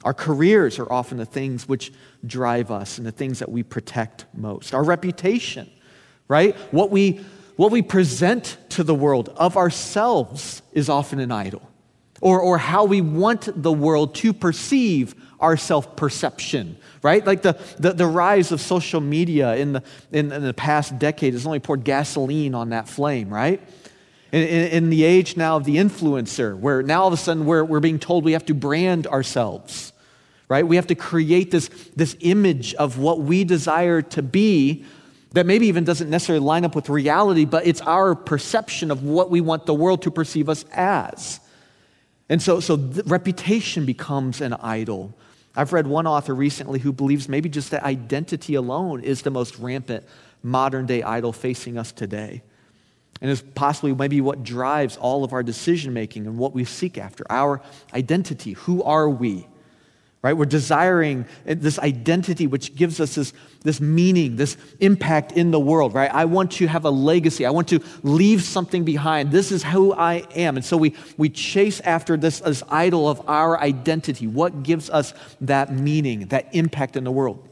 Our 0.04 0.14
careers 0.14 0.78
are 0.78 0.90
often 0.92 1.18
the 1.18 1.26
things 1.26 1.68
which 1.68 1.92
drive 2.24 2.70
us 2.70 2.98
and 2.98 3.06
the 3.06 3.12
things 3.12 3.40
that 3.40 3.50
we 3.50 3.62
protect 3.62 4.26
most. 4.32 4.72
Our 4.72 4.84
reputation, 4.84 5.68
right? 6.28 6.54
What 6.70 6.90
we, 6.90 7.20
what 7.56 7.72
we 7.72 7.82
present 7.82 8.56
to 8.70 8.84
the 8.84 8.94
world 8.94 9.30
of 9.36 9.56
ourselves 9.56 10.62
is 10.72 10.88
often 10.88 11.18
an 11.18 11.32
idol. 11.32 11.62
Or, 12.20 12.40
or 12.40 12.58
how 12.58 12.84
we 12.84 13.00
want 13.00 13.48
the 13.62 13.72
world 13.72 14.16
to 14.16 14.32
perceive 14.32 15.14
our 15.38 15.56
self 15.56 15.94
perception, 15.94 16.76
right? 17.02 17.24
Like 17.24 17.42
the, 17.42 17.52
the, 17.78 17.92
the, 17.92 18.06
rise 18.06 18.50
of 18.50 18.60
social 18.60 19.00
media 19.00 19.54
in 19.54 19.74
the, 19.74 19.82
in, 20.10 20.32
in, 20.32 20.42
the 20.42 20.52
past 20.54 20.98
decade 20.98 21.34
has 21.34 21.46
only 21.46 21.60
poured 21.60 21.84
gasoline 21.84 22.56
on 22.56 22.70
that 22.70 22.88
flame, 22.88 23.32
right? 23.32 23.62
In, 24.30 24.42
in, 24.42 24.66
in, 24.66 24.90
the 24.90 25.04
age 25.04 25.38
now 25.38 25.56
of 25.56 25.64
the 25.64 25.76
influencer, 25.76 26.54
where 26.54 26.82
now 26.82 27.00
all 27.00 27.06
of 27.06 27.14
a 27.14 27.16
sudden 27.16 27.46
we're, 27.46 27.64
we're 27.64 27.80
being 27.80 27.98
told 27.98 28.24
we 28.24 28.32
have 28.32 28.44
to 28.46 28.54
brand 28.54 29.06
ourselves, 29.06 29.94
right? 30.48 30.66
We 30.66 30.76
have 30.76 30.88
to 30.88 30.94
create 30.94 31.50
this, 31.50 31.68
this 31.96 32.14
image 32.20 32.74
of 32.74 32.98
what 32.98 33.20
we 33.20 33.44
desire 33.44 34.02
to 34.02 34.22
be 34.22 34.84
that 35.32 35.46
maybe 35.46 35.66
even 35.66 35.84
doesn't 35.84 36.08
necessarily 36.08 36.44
line 36.44 36.64
up 36.64 36.74
with 36.74 36.88
reality, 36.88 37.44
but 37.44 37.66
it's 37.66 37.80
our 37.82 38.14
perception 38.14 38.90
of 38.90 39.02
what 39.02 39.30
we 39.30 39.40
want 39.40 39.66
the 39.66 39.74
world 39.74 40.02
to 40.02 40.10
perceive 40.10 40.48
us 40.48 40.64
as. 40.72 41.40
And 42.28 42.40
so, 42.42 42.60
so 42.60 42.76
reputation 43.06 43.86
becomes 43.86 44.40
an 44.40 44.54
idol. 44.54 45.14
I've 45.56 45.72
read 45.72 45.86
one 45.86 46.06
author 46.06 46.34
recently 46.34 46.78
who 46.78 46.92
believes 46.92 47.28
maybe 47.28 47.48
just 47.48 47.70
that 47.72 47.82
identity 47.82 48.54
alone 48.54 49.02
is 49.02 49.22
the 49.22 49.30
most 49.30 49.58
rampant 49.58 50.04
modern 50.42 50.86
day 50.86 51.02
idol 51.02 51.32
facing 51.32 51.78
us 51.78 51.92
today. 51.92 52.42
And 53.20 53.30
is 53.30 53.42
possibly 53.54 53.94
maybe 53.94 54.20
what 54.20 54.44
drives 54.44 54.96
all 54.96 55.24
of 55.24 55.32
our 55.32 55.42
decision 55.42 55.92
making 55.92 56.26
and 56.26 56.38
what 56.38 56.52
we 56.52 56.64
seek 56.64 56.98
after 56.98 57.24
our 57.30 57.60
identity. 57.92 58.52
Who 58.52 58.82
are 58.82 59.08
we? 59.08 59.46
right? 60.22 60.32
We're 60.32 60.46
desiring 60.46 61.26
this 61.44 61.78
identity 61.78 62.46
which 62.46 62.74
gives 62.74 63.00
us 63.00 63.14
this, 63.14 63.32
this 63.62 63.80
meaning, 63.80 64.36
this 64.36 64.56
impact 64.80 65.32
in 65.32 65.52
the 65.52 65.60
world, 65.60 65.94
right? 65.94 66.12
I 66.12 66.24
want 66.24 66.52
to 66.52 66.66
have 66.66 66.84
a 66.84 66.90
legacy. 66.90 67.46
I 67.46 67.50
want 67.50 67.68
to 67.68 67.80
leave 68.02 68.42
something 68.42 68.84
behind. 68.84 69.30
This 69.30 69.52
is 69.52 69.62
who 69.62 69.92
I 69.94 70.24
am. 70.34 70.56
And 70.56 70.64
so 70.64 70.76
we, 70.76 70.96
we 71.16 71.28
chase 71.28 71.80
after 71.80 72.16
this, 72.16 72.40
this 72.40 72.64
idol 72.68 73.08
of 73.08 73.28
our 73.28 73.58
identity. 73.60 74.26
What 74.26 74.64
gives 74.64 74.90
us 74.90 75.14
that 75.42 75.72
meaning, 75.72 76.26
that 76.28 76.52
impact 76.52 76.96
in 76.96 77.04
the 77.04 77.12
world? 77.12 77.47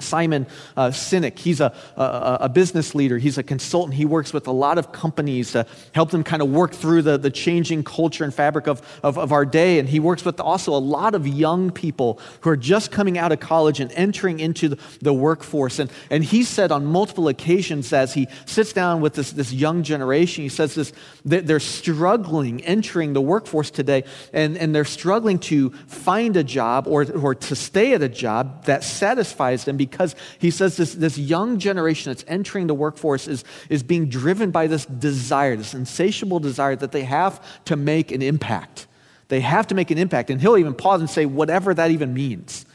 Simon 0.00 0.46
uh, 0.76 0.88
Sinek, 0.88 1.38
he's 1.38 1.60
a, 1.60 1.72
a, 1.96 2.38
a, 2.42 2.48
business 2.48 2.94
leader. 2.94 3.18
He's 3.18 3.38
a 3.38 3.42
consultant. 3.42 3.94
He 3.94 4.04
works 4.04 4.32
with 4.32 4.46
a 4.46 4.52
lot 4.52 4.78
of 4.78 4.92
companies 4.92 5.52
to 5.52 5.66
help 5.92 6.10
them 6.10 6.24
kind 6.24 6.42
of 6.42 6.50
work 6.50 6.72
through 6.72 7.02
the, 7.02 7.18
the 7.18 7.30
changing 7.30 7.84
culture 7.84 8.24
and 8.24 8.32
fabric 8.32 8.66
of, 8.66 8.82
of, 9.02 9.18
of, 9.18 9.32
our 9.32 9.44
day. 9.44 9.78
And 9.78 9.88
he 9.88 10.00
works 10.00 10.24
with 10.24 10.40
also 10.40 10.74
a 10.74 10.78
lot 10.78 11.14
of 11.14 11.26
young 11.26 11.70
people 11.70 12.20
who 12.40 12.50
are 12.50 12.56
just 12.56 12.90
coming 12.90 13.18
out 13.18 13.32
of 13.32 13.40
college 13.40 13.80
and 13.80 13.90
entering 13.92 14.40
into 14.40 14.70
the, 14.70 14.78
the 15.00 15.12
workforce. 15.12 15.78
And, 15.78 15.90
and 16.10 16.24
he 16.24 16.44
said 16.44 16.72
on 16.72 16.84
multiple 16.84 17.28
occasions 17.28 17.92
as 17.92 18.14
he 18.14 18.28
sits 18.46 18.72
down 18.72 19.00
with 19.00 19.14
this, 19.14 19.32
this 19.32 19.52
young 19.52 19.82
generation, 19.82 20.42
he 20.42 20.48
says 20.48 20.74
this, 20.74 20.92
they're 21.24 21.60
struggling 21.60 22.62
entering 22.62 23.12
the 23.12 23.20
workforce 23.20 23.70
today, 23.70 24.04
and, 24.32 24.56
and 24.56 24.74
they're 24.74 24.84
struggling 24.84 25.38
to 25.38 25.70
find 25.86 26.36
a 26.36 26.44
job 26.44 26.86
or, 26.86 27.10
or 27.12 27.34
to 27.34 27.56
stay 27.56 27.94
at 27.94 28.02
a 28.02 28.08
job 28.08 28.64
that 28.64 28.84
satisfies 28.84 29.64
them 29.64 29.76
because 29.90 30.14
he 30.38 30.50
says 30.50 30.76
this, 30.76 30.94
this 30.94 31.18
young 31.18 31.58
generation 31.58 32.10
that's 32.10 32.24
entering 32.28 32.66
the 32.66 32.74
workforce 32.74 33.28
is, 33.28 33.44
is 33.68 33.82
being 33.82 34.08
driven 34.08 34.50
by 34.50 34.66
this 34.66 34.86
desire, 34.86 35.56
this 35.56 35.74
insatiable 35.74 36.40
desire 36.40 36.76
that 36.76 36.92
they 36.92 37.04
have 37.04 37.44
to 37.64 37.76
make 37.76 38.12
an 38.12 38.22
impact. 38.22 38.86
They 39.28 39.40
have 39.40 39.66
to 39.68 39.74
make 39.74 39.90
an 39.90 39.98
impact. 39.98 40.30
And 40.30 40.40
he'll 40.40 40.56
even 40.56 40.74
pause 40.74 41.00
and 41.00 41.08
say, 41.08 41.26
whatever 41.26 41.74
that 41.74 41.90
even 41.90 42.14
means, 42.14 42.66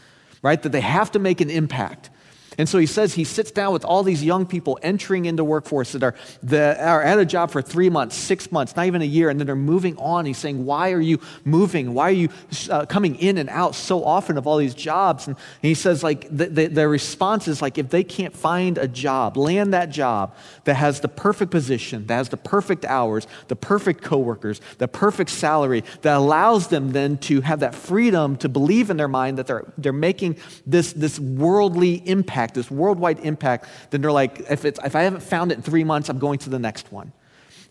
right? 0.41 0.61
That 0.61 0.71
they 0.71 0.81
have 0.81 1.11
to 1.11 1.19
make 1.19 1.41
an 1.41 1.49
impact. 1.49 2.09
And 2.57 2.67
so 2.67 2.77
he 2.77 2.85
says 2.85 3.13
he 3.13 3.23
sits 3.23 3.51
down 3.51 3.73
with 3.73 3.85
all 3.85 4.03
these 4.03 4.23
young 4.23 4.45
people 4.45 4.77
entering 4.81 5.25
into 5.25 5.43
workforce 5.43 5.93
that 5.93 6.03
are, 6.03 6.15
that 6.43 6.79
are 6.79 7.01
at 7.01 7.19
a 7.19 7.25
job 7.25 7.51
for 7.51 7.61
three 7.61 7.89
months, 7.89 8.15
six 8.15 8.51
months, 8.51 8.75
not 8.75 8.85
even 8.85 9.01
a 9.01 9.05
year, 9.05 9.29
and 9.29 9.39
then 9.39 9.47
they're 9.47 9.55
moving 9.55 9.97
on. 9.97 10.25
He's 10.25 10.37
saying, 10.37 10.65
Why 10.65 10.91
are 10.91 11.01
you 11.01 11.19
moving? 11.43 11.93
Why 11.93 12.09
are 12.09 12.11
you 12.11 12.29
uh, 12.69 12.85
coming 12.85 13.15
in 13.15 13.37
and 13.37 13.49
out 13.49 13.75
so 13.75 14.03
often 14.03 14.37
of 14.37 14.47
all 14.47 14.57
these 14.57 14.75
jobs? 14.75 15.27
And, 15.27 15.35
and 15.35 15.67
he 15.67 15.73
says, 15.73 16.03
like, 16.03 16.27
the, 16.29 16.45
the, 16.47 16.67
their 16.67 16.89
response 16.89 17.47
is 17.47 17.61
like, 17.61 17.77
if 17.77 17.89
they 17.89 18.03
can't 18.03 18.35
find 18.35 18.77
a 18.77 18.87
job, 18.87 19.37
land 19.37 19.73
that 19.73 19.89
job 19.89 20.35
that 20.65 20.75
has 20.75 20.99
the 20.99 21.07
perfect 21.07 21.51
position, 21.51 22.05
that 22.07 22.15
has 22.15 22.29
the 22.29 22.37
perfect 22.37 22.85
hours, 22.85 23.27
the 23.47 23.55
perfect 23.55 24.01
coworkers, 24.01 24.61
the 24.77 24.87
perfect 24.87 25.29
salary, 25.29 25.83
that 26.01 26.15
allows 26.15 26.67
them 26.67 26.91
then 26.91 27.17
to 27.17 27.41
have 27.41 27.61
that 27.61 27.75
freedom 27.75 28.35
to 28.37 28.49
believe 28.49 28.89
in 28.89 28.97
their 28.97 29.07
mind 29.07 29.37
that 29.37 29.47
they're, 29.47 29.65
they're 29.77 29.93
making 29.93 30.37
this, 30.65 30.93
this 30.93 31.19
worldly 31.19 31.95
impact 32.07 32.42
impact, 32.43 32.55
this 32.55 32.69
worldwide 32.69 33.19
impact, 33.19 33.65
then 33.89 34.01
they're 34.01 34.11
like, 34.11 34.39
if, 34.49 34.65
it's, 34.65 34.79
if 34.83 34.95
I 34.95 35.03
haven't 35.03 35.23
found 35.23 35.51
it 35.51 35.55
in 35.55 35.61
three 35.61 35.83
months, 35.83 36.09
I'm 36.09 36.19
going 36.19 36.39
to 36.39 36.49
the 36.49 36.59
next 36.59 36.91
one. 36.91 37.13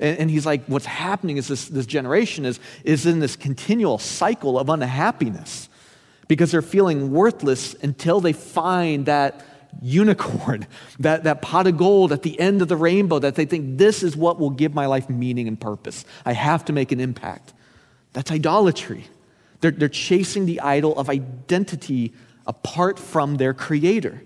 And, 0.01 0.19
and 0.19 0.31
he's 0.31 0.47
like, 0.47 0.65
what's 0.67 0.87
happening 0.87 1.37
is 1.37 1.49
this, 1.49 1.69
this 1.69 1.87
generation 1.87 2.47
is, 2.47 2.59
is 2.85 3.05
in 3.07 3.21
this 3.21 3.37
continual 3.37 3.99
cycle 3.99 4.59
of 4.59 4.69
unhappiness 4.69 5.69
because 6.27 6.51
they're 6.51 6.63
feeling 6.63 7.13
worthless 7.13 7.75
until 7.83 8.21
they 8.21 8.33
find 8.33 9.07
that 9.07 9.45
unicorn, 9.83 10.67
that, 11.01 11.25
that 11.25 11.43
pot 11.43 11.67
of 11.67 11.77
gold 11.77 12.13
at 12.13 12.23
the 12.23 12.39
end 12.41 12.63
of 12.63 12.69
the 12.69 12.77
rainbow 12.77 13.19
that 13.19 13.35
they 13.35 13.45
think 13.45 13.79
this 13.79 14.03
is 14.03 14.17
what 14.17 14.39
will 14.39 14.51
give 14.51 14.75
my 14.75 14.87
life 14.87 15.11
meaning 15.11 15.49
and 15.49 15.61
purpose. 15.61 16.05
I 16.25 16.33
have 16.33 16.65
to 16.67 16.73
make 16.73 16.93
an 16.93 17.01
impact. 17.01 17.53
That's 18.15 18.31
idolatry. 18.31 19.05
They're, 19.61 19.71
they're 19.71 19.89
chasing 19.89 20.47
the 20.47 20.61
idol 20.61 20.99
of 20.99 21.11
identity 21.11 22.13
apart 22.47 22.99
from 22.99 23.37
their 23.37 23.55
creator. 23.55 24.23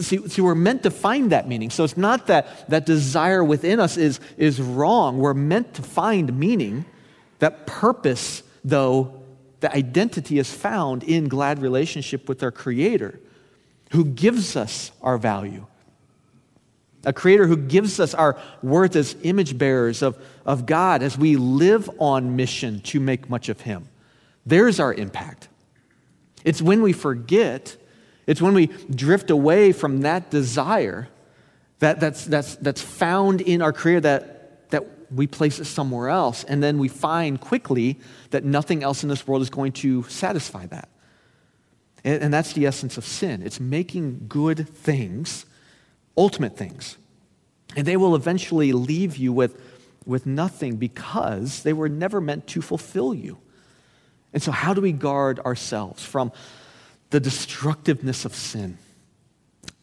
See, 0.00 0.28
see, 0.28 0.42
we're 0.42 0.54
meant 0.54 0.82
to 0.82 0.90
find 0.90 1.30
that 1.30 1.46
meaning. 1.48 1.70
So 1.70 1.84
it's 1.84 1.96
not 1.96 2.26
that 2.26 2.68
that 2.68 2.86
desire 2.86 3.44
within 3.44 3.78
us 3.78 3.96
is, 3.96 4.18
is 4.36 4.60
wrong. 4.60 5.18
We're 5.18 5.34
meant 5.34 5.74
to 5.74 5.82
find 5.82 6.38
meaning. 6.38 6.84
That 7.38 7.66
purpose, 7.66 8.42
though, 8.64 9.22
the 9.60 9.74
identity 9.74 10.38
is 10.38 10.52
found 10.52 11.02
in 11.04 11.28
glad 11.28 11.60
relationship 11.60 12.28
with 12.28 12.42
our 12.42 12.50
Creator 12.50 13.20
who 13.92 14.04
gives 14.04 14.56
us 14.56 14.90
our 15.02 15.16
value. 15.16 15.66
A 17.04 17.12
Creator 17.12 17.46
who 17.46 17.56
gives 17.56 18.00
us 18.00 18.14
our 18.14 18.36
worth 18.62 18.96
as 18.96 19.14
image 19.22 19.56
bearers 19.56 20.02
of, 20.02 20.18
of 20.44 20.66
God 20.66 21.02
as 21.02 21.16
we 21.16 21.36
live 21.36 21.88
on 21.98 22.34
mission 22.34 22.80
to 22.80 22.98
make 22.98 23.30
much 23.30 23.48
of 23.48 23.60
Him. 23.60 23.88
There's 24.46 24.80
our 24.80 24.92
impact. 24.92 25.48
It's 26.44 26.60
when 26.60 26.82
we 26.82 26.92
forget 26.92 27.76
it's 28.26 28.40
when 28.40 28.54
we 28.54 28.66
drift 28.66 29.30
away 29.30 29.72
from 29.72 30.00
that 30.00 30.30
desire 30.30 31.08
that, 31.80 32.00
that's, 32.00 32.24
that's, 32.24 32.56
that's 32.56 32.80
found 32.80 33.40
in 33.40 33.60
our 33.60 33.72
career 33.72 34.00
that, 34.00 34.70
that 34.70 35.12
we 35.12 35.26
place 35.26 35.58
it 35.58 35.66
somewhere 35.66 36.08
else. 36.08 36.44
And 36.44 36.62
then 36.62 36.78
we 36.78 36.88
find 36.88 37.40
quickly 37.40 37.98
that 38.30 38.44
nothing 38.44 38.82
else 38.82 39.02
in 39.02 39.08
this 39.08 39.26
world 39.26 39.42
is 39.42 39.50
going 39.50 39.72
to 39.72 40.04
satisfy 40.04 40.66
that. 40.66 40.88
And, 42.04 42.22
and 42.22 42.34
that's 42.34 42.52
the 42.52 42.66
essence 42.66 42.96
of 42.96 43.04
sin 43.04 43.42
it's 43.42 43.60
making 43.60 44.26
good 44.28 44.68
things, 44.68 45.46
ultimate 46.16 46.56
things. 46.56 46.96
And 47.76 47.86
they 47.86 47.96
will 47.96 48.14
eventually 48.14 48.72
leave 48.72 49.16
you 49.16 49.32
with, 49.32 49.60
with 50.06 50.26
nothing 50.26 50.76
because 50.76 51.64
they 51.64 51.72
were 51.72 51.88
never 51.88 52.20
meant 52.20 52.46
to 52.48 52.62
fulfill 52.62 53.12
you. 53.12 53.38
And 54.32 54.42
so, 54.42 54.52
how 54.52 54.74
do 54.74 54.80
we 54.80 54.92
guard 54.92 55.38
ourselves 55.40 56.04
from 56.04 56.32
the 57.10 57.20
destructiveness 57.20 58.24
of 58.24 58.34
sin? 58.34 58.78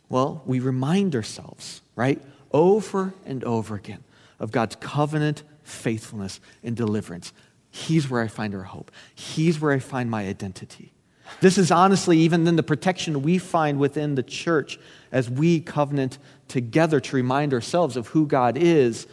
Well, 0.10 0.42
we 0.46 0.60
remind 0.60 1.16
ourselves, 1.16 1.82
right, 1.96 2.22
over 2.52 3.14
and 3.26 3.44
over 3.44 3.76
again 3.76 4.04
of 4.40 4.52
God's 4.52 4.76
covenant 4.76 5.44
faithfulness 5.64 6.40
and 6.64 6.76
deliverance. 6.76 7.32
He's 7.70 8.10
where 8.10 8.22
I 8.22 8.28
find 8.28 8.54
our 8.54 8.64
hope. 8.64 8.92
He's 9.16 9.60
where 9.60 9.72
I 9.72 9.80
find 9.80 10.12
my 10.12 10.28
identity. 10.28 10.92
This 11.40 11.58
is 11.58 11.72
honestly 11.72 12.18
even 12.20 12.44
then 12.44 12.58
the 12.58 12.64
protection 12.64 13.22
we 13.22 13.38
find 13.38 13.80
within 13.80 14.16
the 14.16 14.24
church 14.24 14.78
as 15.12 15.30
we 15.30 15.62
covenant 15.62 16.18
together 16.50 17.00
to 17.00 17.16
remind 17.16 17.54
ourselves 17.54 17.96
of 17.96 18.08
who 18.08 18.28
God 18.28 18.58
is 18.58 19.08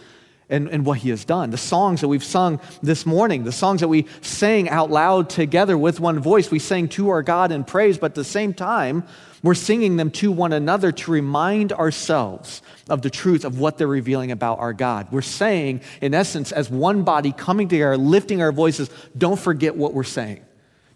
and, 0.50 0.68
and 0.68 0.84
what 0.86 0.98
he 0.98 1.10
has 1.10 1.24
done. 1.24 1.50
The 1.50 1.58
songs 1.58 2.00
that 2.00 2.08
we've 2.08 2.24
sung 2.24 2.60
this 2.82 3.04
morning, 3.04 3.44
the 3.44 3.52
songs 3.52 3.80
that 3.80 3.88
we 3.88 4.06
sang 4.22 4.68
out 4.68 4.90
loud 4.90 5.28
together 5.28 5.76
with 5.76 6.00
one 6.00 6.18
voice, 6.20 6.50
we 6.50 6.58
sang 6.58 6.88
to 6.88 7.10
our 7.10 7.22
God 7.22 7.52
in 7.52 7.64
praise, 7.64 7.98
but 7.98 8.12
at 8.12 8.14
the 8.14 8.24
same 8.24 8.54
time, 8.54 9.04
we're 9.42 9.54
singing 9.54 9.96
them 9.96 10.10
to 10.12 10.32
one 10.32 10.52
another 10.52 10.90
to 10.90 11.10
remind 11.10 11.72
ourselves 11.72 12.62
of 12.88 13.02
the 13.02 13.10
truth 13.10 13.44
of 13.44 13.60
what 13.60 13.78
they're 13.78 13.86
revealing 13.86 14.32
about 14.32 14.58
our 14.58 14.72
God. 14.72 15.08
We're 15.12 15.22
saying, 15.22 15.82
in 16.00 16.14
essence, 16.14 16.50
as 16.50 16.70
one 16.70 17.02
body 17.04 17.32
coming 17.32 17.68
together, 17.68 17.96
lifting 17.96 18.42
our 18.42 18.50
voices, 18.50 18.90
don't 19.16 19.38
forget 19.38 19.76
what 19.76 19.94
we're 19.94 20.02
saying. 20.02 20.44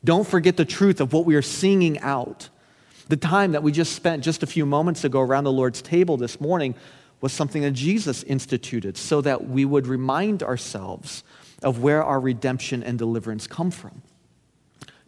Don't 0.04 0.26
forget 0.26 0.56
the 0.56 0.64
truth 0.64 1.00
of 1.00 1.12
what 1.12 1.24
we 1.24 1.36
are 1.36 1.42
singing 1.42 2.00
out. 2.00 2.48
The 3.08 3.16
time 3.16 3.52
that 3.52 3.62
we 3.62 3.70
just 3.70 3.94
spent 3.94 4.24
just 4.24 4.42
a 4.42 4.46
few 4.46 4.66
moments 4.66 5.04
ago 5.04 5.20
around 5.20 5.44
the 5.44 5.52
Lord's 5.52 5.82
table 5.82 6.16
this 6.16 6.40
morning 6.40 6.74
was 7.22 7.32
something 7.32 7.62
that 7.62 7.70
Jesus 7.70 8.22
instituted 8.24 8.98
so 8.98 9.22
that 9.22 9.48
we 9.48 9.64
would 9.64 9.86
remind 9.86 10.42
ourselves 10.42 11.24
of 11.62 11.80
where 11.82 12.04
our 12.04 12.20
redemption 12.20 12.82
and 12.82 12.98
deliverance 12.98 13.46
come 13.46 13.70
from. 13.70 14.02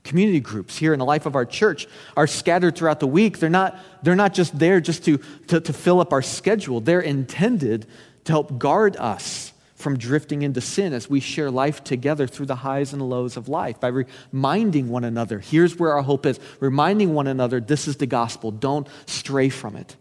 community 0.04 0.38
groups 0.38 0.76
here 0.76 0.92
in 0.92 0.98
the 0.98 1.04
life 1.04 1.24
of 1.24 1.34
our 1.34 1.46
church 1.46 1.86
are 2.14 2.26
scattered 2.26 2.76
throughout 2.76 3.00
the 3.00 3.06
week. 3.06 3.38
They're 3.38 3.48
not, 3.48 3.78
they're 4.02 4.14
not 4.14 4.34
just 4.34 4.58
there 4.58 4.78
just 4.78 5.02
to, 5.06 5.16
to, 5.48 5.60
to 5.60 5.72
fill 5.72 5.98
up 5.98 6.12
our 6.12 6.20
schedule, 6.22 6.80
they're 6.80 7.00
intended 7.00 7.86
to 8.24 8.32
help 8.32 8.58
guard 8.58 8.96
us 8.98 9.52
from 9.74 9.98
drifting 9.98 10.42
into 10.42 10.60
sin 10.60 10.92
as 10.92 11.10
we 11.10 11.20
share 11.20 11.50
life 11.50 11.82
together 11.84 12.26
through 12.26 12.46
the 12.46 12.56
highs 12.56 12.92
and 12.92 13.02
lows 13.02 13.36
of 13.36 13.48
life 13.48 13.80
by 13.80 13.88
reminding 13.88 14.88
one 14.88 15.04
another 15.04 15.40
here's 15.40 15.78
where 15.78 15.92
our 15.92 16.02
hope 16.02 16.26
is, 16.26 16.38
reminding 16.60 17.12
one 17.14 17.26
another 17.26 17.60
this 17.60 17.88
is 17.88 17.96
the 17.96 18.06
gospel, 18.06 18.50
don't 18.50 18.86
stray 19.06 19.48
from 19.48 19.74
it. 19.74 19.96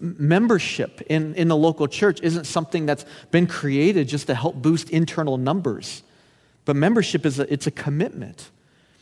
Membership 0.00 1.00
in, 1.02 1.34
in 1.34 1.48
the 1.48 1.56
local 1.56 1.88
church 1.88 2.20
isn't 2.22 2.44
something 2.44 2.86
that's 2.86 3.04
been 3.30 3.46
created 3.46 4.08
just 4.08 4.28
to 4.28 4.34
help 4.34 4.56
boost 4.56 4.90
internal 4.90 5.36
numbers, 5.36 6.02
but 6.64 6.76
membership 6.76 7.26
is 7.26 7.38
a, 7.38 7.52
it's 7.52 7.66
a 7.66 7.70
commitment. 7.70 8.50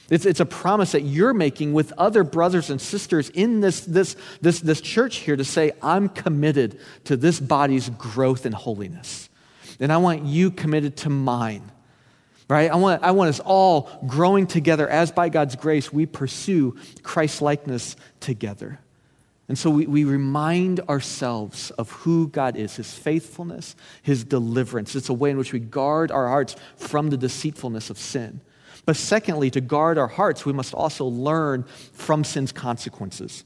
It's, 0.09 0.25
it's 0.25 0.41
a 0.41 0.47
promise 0.47 0.93
that 0.93 1.03
you're 1.03 1.35
making 1.35 1.73
with 1.73 1.93
other 1.99 2.23
brothers 2.23 2.71
and 2.71 2.81
sisters 2.81 3.29
in 3.31 3.61
this, 3.61 3.81
this, 3.81 4.17
this, 4.41 4.61
this 4.61 4.81
church 4.81 5.17
here 5.17 5.37
to 5.37 5.45
say, 5.45 5.73
I'm 5.83 6.09
committed 6.09 6.79
to 7.05 7.17
this 7.17 7.41
body's 7.41 7.89
growth 7.91 8.47
and 8.47 8.55
holiness 8.55 9.29
And 9.81 9.93
I 9.93 9.97
want 9.97 10.25
you 10.25 10.51
committed 10.51 10.97
to 10.99 11.11
mine. 11.11 11.73
Right? 12.49 12.71
I 12.71 12.77
want, 12.77 13.03
I 13.03 13.11
want 13.11 13.31
us 13.31 13.41
all 13.41 13.91
growing 14.07 14.47
together 14.47 14.89
as 14.89 15.11
by 15.11 15.29
God's 15.29 15.57
grace 15.57 15.93
we 15.93 16.07
pursue 16.07 16.77
Christ 17.03 17.43
likeness 17.43 17.97
together. 18.21 18.79
And 19.49 19.57
so 19.57 19.71
we, 19.71 19.87
we 19.87 20.05
remind 20.05 20.81
ourselves 20.81 21.71
of 21.73 21.91
who 21.93 22.29
God 22.29 22.57
is, 22.57 22.77
his 22.77 22.93
faithfulness, 22.93 23.77
his 24.03 24.25
deliverance. 24.25 24.97
It's 24.97 25.09
a 25.09 25.15
way 25.15 25.31
in 25.31 25.39
which 25.39 25.53
we 25.53 25.61
guard 25.61 26.11
our 26.11 26.29
hearts 26.29 26.57
from 26.77 27.11
the 27.11 27.17
deceitfulness 27.17 27.89
of 27.89 27.99
sin. 27.99 28.41
But 28.85 28.97
secondly, 28.97 29.51
to 29.51 29.61
guard 29.61 29.99
our 29.99 30.09
hearts, 30.09 30.45
we 30.45 30.53
must 30.53 30.75
also 30.75 31.05
learn 31.05 31.65
from 31.93 32.25
sin's 32.25 32.53
consequences. 32.53 33.45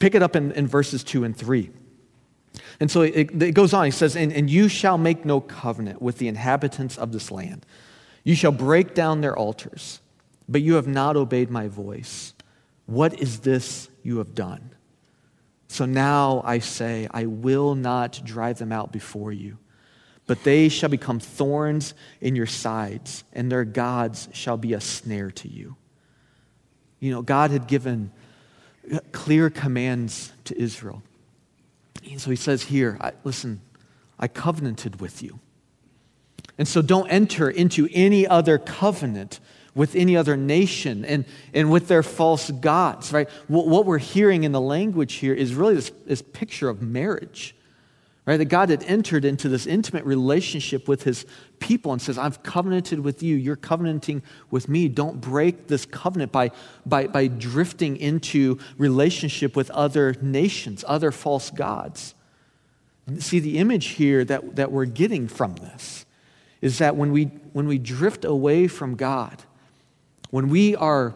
Pick 0.00 0.14
it 0.14 0.22
up 0.22 0.34
in, 0.34 0.52
in 0.52 0.66
verses 0.66 1.04
2 1.04 1.24
and 1.24 1.36
3. 1.36 1.70
And 2.80 2.90
so 2.90 3.02
it, 3.02 3.42
it 3.42 3.54
goes 3.54 3.72
on. 3.72 3.84
He 3.84 3.90
says, 3.90 4.16
and, 4.16 4.32
and 4.32 4.50
you 4.50 4.68
shall 4.68 4.98
make 4.98 5.24
no 5.24 5.40
covenant 5.40 6.02
with 6.02 6.18
the 6.18 6.26
inhabitants 6.26 6.98
of 6.98 7.12
this 7.12 7.30
land. 7.30 7.64
You 8.24 8.34
shall 8.34 8.52
break 8.52 8.94
down 8.94 9.20
their 9.20 9.36
altars, 9.36 10.00
but 10.48 10.62
you 10.62 10.74
have 10.74 10.88
not 10.88 11.16
obeyed 11.16 11.50
my 11.50 11.68
voice. 11.68 12.34
What 12.86 13.20
is 13.20 13.40
this 13.40 13.88
you 14.02 14.18
have 14.18 14.34
done? 14.34 14.74
So 15.70 15.86
now 15.86 16.42
I 16.44 16.58
say, 16.58 17.06
I 17.12 17.26
will 17.26 17.76
not 17.76 18.20
drive 18.24 18.58
them 18.58 18.72
out 18.72 18.90
before 18.90 19.30
you, 19.30 19.56
but 20.26 20.42
they 20.42 20.68
shall 20.68 20.88
become 20.88 21.20
thorns 21.20 21.94
in 22.20 22.34
your 22.34 22.46
sides, 22.46 23.22
and 23.32 23.52
their 23.52 23.64
gods 23.64 24.28
shall 24.32 24.56
be 24.56 24.72
a 24.72 24.80
snare 24.80 25.30
to 25.30 25.48
you. 25.48 25.76
You 26.98 27.12
know, 27.12 27.22
God 27.22 27.52
had 27.52 27.68
given 27.68 28.10
clear 29.12 29.48
commands 29.48 30.32
to 30.46 30.60
Israel. 30.60 31.04
And 32.10 32.20
so 32.20 32.30
he 32.30 32.36
says 32.36 32.64
here, 32.64 32.98
I, 33.00 33.12
listen, 33.22 33.60
I 34.18 34.26
covenanted 34.26 35.00
with 35.00 35.22
you. 35.22 35.38
And 36.58 36.66
so 36.66 36.82
don't 36.82 37.08
enter 37.08 37.48
into 37.48 37.88
any 37.92 38.26
other 38.26 38.58
covenant 38.58 39.38
with 39.80 39.96
any 39.96 40.14
other 40.14 40.36
nation 40.36 41.06
and, 41.06 41.24
and 41.54 41.70
with 41.70 41.88
their 41.88 42.02
false 42.02 42.50
gods, 42.50 43.14
right? 43.14 43.30
What, 43.48 43.66
what 43.66 43.86
we're 43.86 43.96
hearing 43.96 44.44
in 44.44 44.52
the 44.52 44.60
language 44.60 45.14
here 45.14 45.32
is 45.32 45.54
really 45.54 45.74
this, 45.74 45.90
this 46.04 46.20
picture 46.20 46.68
of 46.68 46.82
marriage 46.82 47.56
right? 48.26 48.36
That 48.36 48.44
God 48.50 48.68
had 48.68 48.82
entered 48.82 49.24
into 49.24 49.48
this 49.48 49.66
intimate 49.66 50.04
relationship 50.04 50.86
with 50.86 51.04
his 51.04 51.24
people 51.60 51.92
and 51.94 52.02
says, 52.02 52.18
I've 52.18 52.42
covenanted 52.42 53.00
with 53.00 53.22
you, 53.22 53.34
you're 53.34 53.56
covenanting 53.56 54.22
with 54.50 54.68
me. 54.68 54.86
Don't 54.86 55.18
break 55.18 55.68
this 55.68 55.86
covenant 55.86 56.30
by, 56.30 56.50
by, 56.84 57.06
by 57.06 57.26
drifting 57.28 57.96
into 57.96 58.58
relationship 58.76 59.56
with 59.56 59.70
other 59.70 60.14
nations, 60.20 60.84
other 60.86 61.10
false 61.10 61.48
gods. 61.48 62.14
See, 63.18 63.40
the 63.40 63.56
image 63.56 63.86
here 63.86 64.26
that, 64.26 64.56
that 64.56 64.70
we're 64.70 64.84
getting 64.84 65.26
from 65.26 65.54
this 65.54 66.04
is 66.60 66.76
that 66.78 66.96
when 66.96 67.12
we, 67.12 67.24
when 67.54 67.66
we 67.66 67.78
drift 67.78 68.26
away 68.26 68.68
from 68.68 68.96
God, 68.96 69.42
when 70.30 70.48
we 70.48 70.74
are 70.76 71.14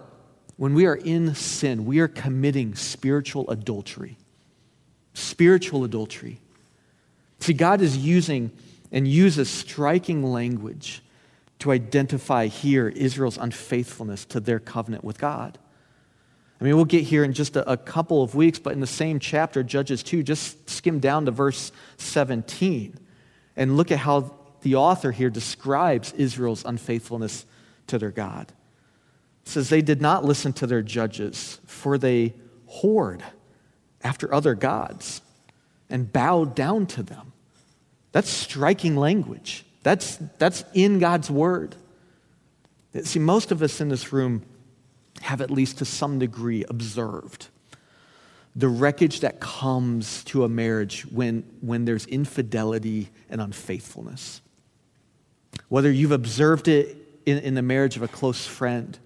when 0.56 0.74
we 0.74 0.86
are 0.86 0.94
in 0.94 1.34
sin, 1.34 1.84
we 1.84 1.98
are 1.98 2.08
committing 2.08 2.76
spiritual 2.76 3.50
adultery. 3.50 4.16
Spiritual 5.12 5.82
adultery. 5.82 6.40
See, 7.40 7.54
God 7.54 7.80
is 7.80 7.96
using 7.96 8.52
and 8.92 9.08
uses 9.08 9.50
striking 9.50 10.22
language 10.22 11.02
to 11.58 11.72
identify 11.72 12.46
here 12.46 12.88
Israel's 12.88 13.36
unfaithfulness 13.36 14.24
to 14.26 14.38
their 14.38 14.60
covenant 14.60 15.02
with 15.02 15.18
God. 15.18 15.58
I 16.60 16.64
mean, 16.64 16.76
we'll 16.76 16.84
get 16.84 17.02
here 17.02 17.24
in 17.24 17.32
just 17.32 17.56
a, 17.56 17.68
a, 17.70 17.76
couple 17.76 18.22
of 18.22 18.34
weeks, 18.34 18.58
but 18.58 18.72
in 18.72 18.80
the 18.80 18.86
same 18.86 19.18
chapter, 19.18 19.62
Judges 19.62 20.02
2, 20.04 20.22
just 20.22 20.70
skim 20.70 21.00
down 21.00 21.24
to 21.24 21.32
verse 21.32 21.72
17 21.96 22.94
and 23.56 23.76
look 23.76 23.90
at 23.90 23.98
how 23.98 24.34
the 24.62 24.76
author 24.76 25.10
here 25.10 25.30
describes 25.30 26.12
Israel's 26.12 26.64
unfaithfulness 26.64 27.44
to 27.88 27.98
their 27.98 28.12
God. 28.12 28.52
It 29.44 29.48
says, 29.48 29.68
They 29.68 29.82
did 29.82 30.00
not 30.00 30.24
listen 30.24 30.52
to 30.54 30.66
their 30.66 30.82
judges, 30.82 31.60
for 31.66 31.98
they 31.98 32.34
whored 32.82 33.20
after 34.02 34.32
other 34.32 34.54
gods 34.54 35.20
and 35.90 36.12
bowed 36.12 36.54
down 36.54 36.86
to 36.86 37.02
them. 37.02 37.32
That's 38.12 38.30
striking 38.30 38.96
language. 38.96 39.64
That's, 39.82 40.16
that's 40.38 40.64
in 40.72 40.98
God's 40.98 41.30
word. 41.30 41.76
See, 43.02 43.18
most 43.18 43.50
of 43.50 43.62
us 43.62 43.80
in 43.80 43.88
this 43.88 44.12
room 44.12 44.44
have, 45.22 45.40
at 45.40 45.50
least 45.50 45.78
to 45.78 45.84
some 45.84 46.18
degree, 46.18 46.64
observed 46.68 47.48
the 48.56 48.68
wreckage 48.68 49.20
that 49.20 49.40
comes 49.40 50.22
to 50.24 50.44
a 50.44 50.48
marriage 50.48 51.02
when, 51.06 51.42
when 51.60 51.84
there's 51.84 52.06
infidelity 52.06 53.10
and 53.28 53.40
unfaithfulness. 53.40 54.40
Whether 55.68 55.90
you've 55.90 56.12
observed 56.12 56.68
it 56.68 56.96
in, 57.26 57.38
in 57.38 57.54
the 57.54 57.62
marriage 57.62 57.96
of 57.96 58.02
a 58.02 58.08
close 58.08 58.46
friend, 58.46 58.96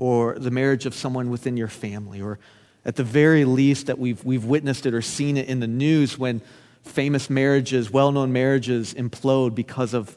or 0.00 0.38
the 0.38 0.50
marriage 0.50 0.86
of 0.86 0.94
someone 0.94 1.28
within 1.28 1.58
your 1.58 1.68
family, 1.68 2.22
or 2.22 2.38
at 2.86 2.96
the 2.96 3.04
very 3.04 3.44
least 3.44 3.86
that 3.86 3.98
we've, 3.98 4.24
we've 4.24 4.46
witnessed 4.46 4.86
it 4.86 4.94
or 4.94 5.02
seen 5.02 5.36
it 5.36 5.46
in 5.46 5.60
the 5.60 5.66
news 5.66 6.16
when 6.16 6.40
famous 6.82 7.28
marriages, 7.28 7.90
well 7.90 8.10
known 8.10 8.32
marriages 8.32 8.94
implode 8.94 9.54
because 9.54 9.92
of 9.92 10.16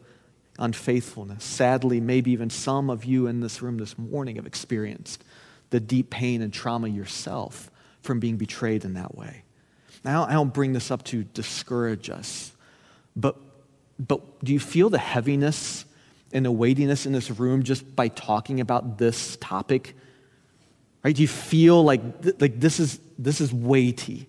unfaithfulness. 0.57 1.43
Sadly, 1.43 1.99
maybe 1.99 2.31
even 2.31 2.49
some 2.49 2.89
of 2.89 3.03
you 3.03 3.27
in 3.27 3.41
this 3.41 3.61
room 3.61 3.77
this 3.77 3.97
morning 3.97 4.37
have 4.37 4.47
experienced 4.47 5.21
the 5.69 5.81
deep 5.81 6.09
pain 6.09 6.41
and 6.41 6.53
trauma 6.53 6.87
yourself 6.87 7.69
from 8.01 8.21
being 8.21 8.37
betrayed 8.37 8.85
in 8.85 8.93
that 8.93 9.17
way. 9.17 9.43
Now, 10.05 10.23
I 10.23 10.31
don't 10.31 10.53
bring 10.53 10.71
this 10.71 10.91
up 10.91 11.03
to 11.05 11.25
discourage 11.25 12.09
us, 12.09 12.53
but, 13.17 13.35
but 13.99 14.45
do 14.45 14.53
you 14.53 14.61
feel 14.61 14.89
the 14.89 14.97
heaviness 14.97 15.83
and 16.33 16.45
the 16.45 16.51
weightiness 16.51 17.05
in 17.05 17.13
this 17.13 17.29
room 17.31 17.63
just 17.63 17.95
by 17.95 18.09
talking 18.09 18.59
about 18.59 18.97
this 18.97 19.37
topic? 19.37 19.95
Right? 21.03 21.15
Do 21.15 21.21
you 21.21 21.27
feel 21.27 21.83
like, 21.83 22.01
like 22.39 22.59
this, 22.59 22.79
is, 22.79 22.99
this 23.17 23.39
is 23.39 23.53
weighty? 23.53 24.27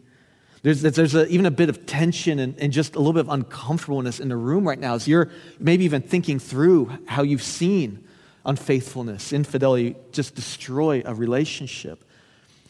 There's, 0.62 0.82
there's 0.82 1.14
a, 1.14 1.26
even 1.28 1.46
a 1.46 1.50
bit 1.50 1.68
of 1.68 1.86
tension 1.86 2.38
and, 2.38 2.58
and 2.58 2.72
just 2.72 2.94
a 2.94 2.98
little 2.98 3.12
bit 3.12 3.20
of 3.20 3.28
uncomfortableness 3.28 4.18
in 4.18 4.28
the 4.28 4.36
room 4.36 4.66
right 4.66 4.78
now 4.78 4.94
as 4.94 5.06
you're 5.06 5.30
maybe 5.58 5.84
even 5.84 6.02
thinking 6.02 6.38
through 6.38 6.90
how 7.06 7.22
you've 7.22 7.42
seen 7.42 8.06
unfaithfulness, 8.46 9.32
infidelity 9.32 9.94
just 10.12 10.34
destroy 10.34 11.02
a 11.04 11.14
relationship. 11.14 12.02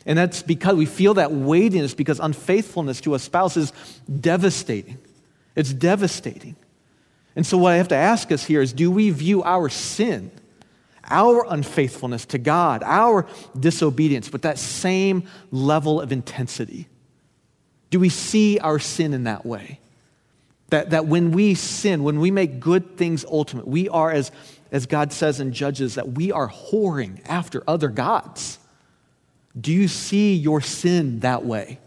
And 0.06 0.18
that's 0.18 0.42
because 0.42 0.74
we 0.74 0.86
feel 0.86 1.14
that 1.14 1.32
weightiness 1.32 1.94
because 1.94 2.20
unfaithfulness 2.20 3.00
to 3.02 3.14
a 3.14 3.18
spouse 3.18 3.56
is 3.56 3.72
devastating. 4.20 4.98
It's 5.56 5.72
devastating. 5.72 6.56
And 7.36 7.44
so, 7.44 7.58
what 7.58 7.72
I 7.72 7.76
have 7.76 7.88
to 7.88 7.96
ask 7.96 8.30
us 8.30 8.44
here 8.44 8.62
is 8.62 8.72
do 8.72 8.90
we 8.90 9.10
view 9.10 9.42
our 9.42 9.68
sin, 9.68 10.30
our 11.04 11.44
unfaithfulness 11.48 12.26
to 12.26 12.38
God, 12.38 12.82
our 12.84 13.26
disobedience 13.58 14.32
with 14.32 14.42
that 14.42 14.58
same 14.58 15.24
level 15.50 16.00
of 16.00 16.12
intensity? 16.12 16.88
Do 17.90 18.00
we 18.00 18.08
see 18.08 18.58
our 18.58 18.78
sin 18.78 19.12
in 19.12 19.24
that 19.24 19.44
way? 19.44 19.80
That, 20.70 20.90
that 20.90 21.06
when 21.06 21.30
we 21.30 21.54
sin, 21.54 22.02
when 22.02 22.18
we 22.20 22.30
make 22.30 22.58
good 22.58 22.96
things 22.96 23.24
ultimate, 23.24 23.68
we 23.68 23.88
are, 23.88 24.10
as, 24.10 24.32
as 24.72 24.86
God 24.86 25.12
says 25.12 25.38
in 25.38 25.52
Judges, 25.52 25.94
that 25.94 26.12
we 26.12 26.32
are 26.32 26.48
whoring 26.48 27.20
after 27.26 27.62
other 27.68 27.88
gods. 27.88 28.58
Do 29.60 29.72
you 29.72 29.86
see 29.86 30.34
your 30.34 30.60
sin 30.60 31.20
that 31.20 31.44
way? 31.44 31.78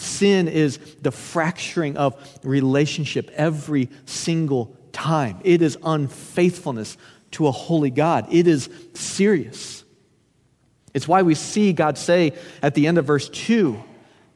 Sin 0.00 0.48
is 0.48 0.78
the 1.02 1.12
fracturing 1.12 1.96
of 1.96 2.16
relationship 2.42 3.30
every 3.34 3.88
single 4.06 4.76
time. 4.92 5.40
It 5.44 5.62
is 5.62 5.76
unfaithfulness 5.84 6.96
to 7.32 7.46
a 7.46 7.52
holy 7.52 7.90
God. 7.90 8.26
It 8.30 8.46
is 8.46 8.68
serious. 8.94 9.84
It's 10.94 11.06
why 11.06 11.22
we 11.22 11.34
see 11.34 11.72
God 11.72 11.98
say 11.98 12.32
at 12.62 12.74
the 12.74 12.86
end 12.86 12.98
of 12.98 13.04
verse 13.04 13.28
2 13.28 13.84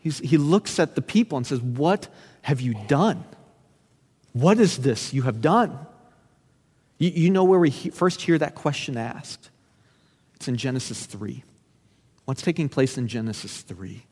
He's, 0.04 0.18
he 0.18 0.36
looks 0.36 0.78
at 0.78 0.96
the 0.96 1.00
people 1.00 1.38
and 1.38 1.46
says, 1.46 1.62
What 1.62 2.08
have 2.42 2.60
you 2.60 2.74
done? 2.88 3.24
What 4.34 4.60
is 4.60 4.76
this 4.76 5.14
you 5.14 5.22
have 5.22 5.40
done? 5.40 5.78
You, 6.98 7.08
you 7.08 7.30
know 7.30 7.44
where 7.44 7.58
we 7.58 7.70
he, 7.70 7.88
first 7.88 8.20
hear 8.20 8.36
that 8.36 8.54
question 8.54 8.98
asked? 8.98 9.48
It's 10.34 10.46
in 10.46 10.58
Genesis 10.58 11.06
3. 11.06 11.42
What's 12.26 12.42
taking 12.42 12.68
place 12.68 12.98
in 12.98 13.08
Genesis 13.08 13.62
3? 13.62 14.04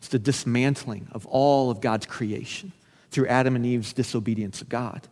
It's 0.00 0.08
the 0.08 0.18
dismantling 0.18 1.08
of 1.12 1.26
all 1.26 1.70
of 1.70 1.82
God's 1.82 2.06
creation 2.06 2.72
through 3.10 3.26
Adam 3.26 3.54
and 3.54 3.66
Eve's 3.66 3.92
disobedience 3.92 4.62
of 4.62 4.70
God. 4.70 5.06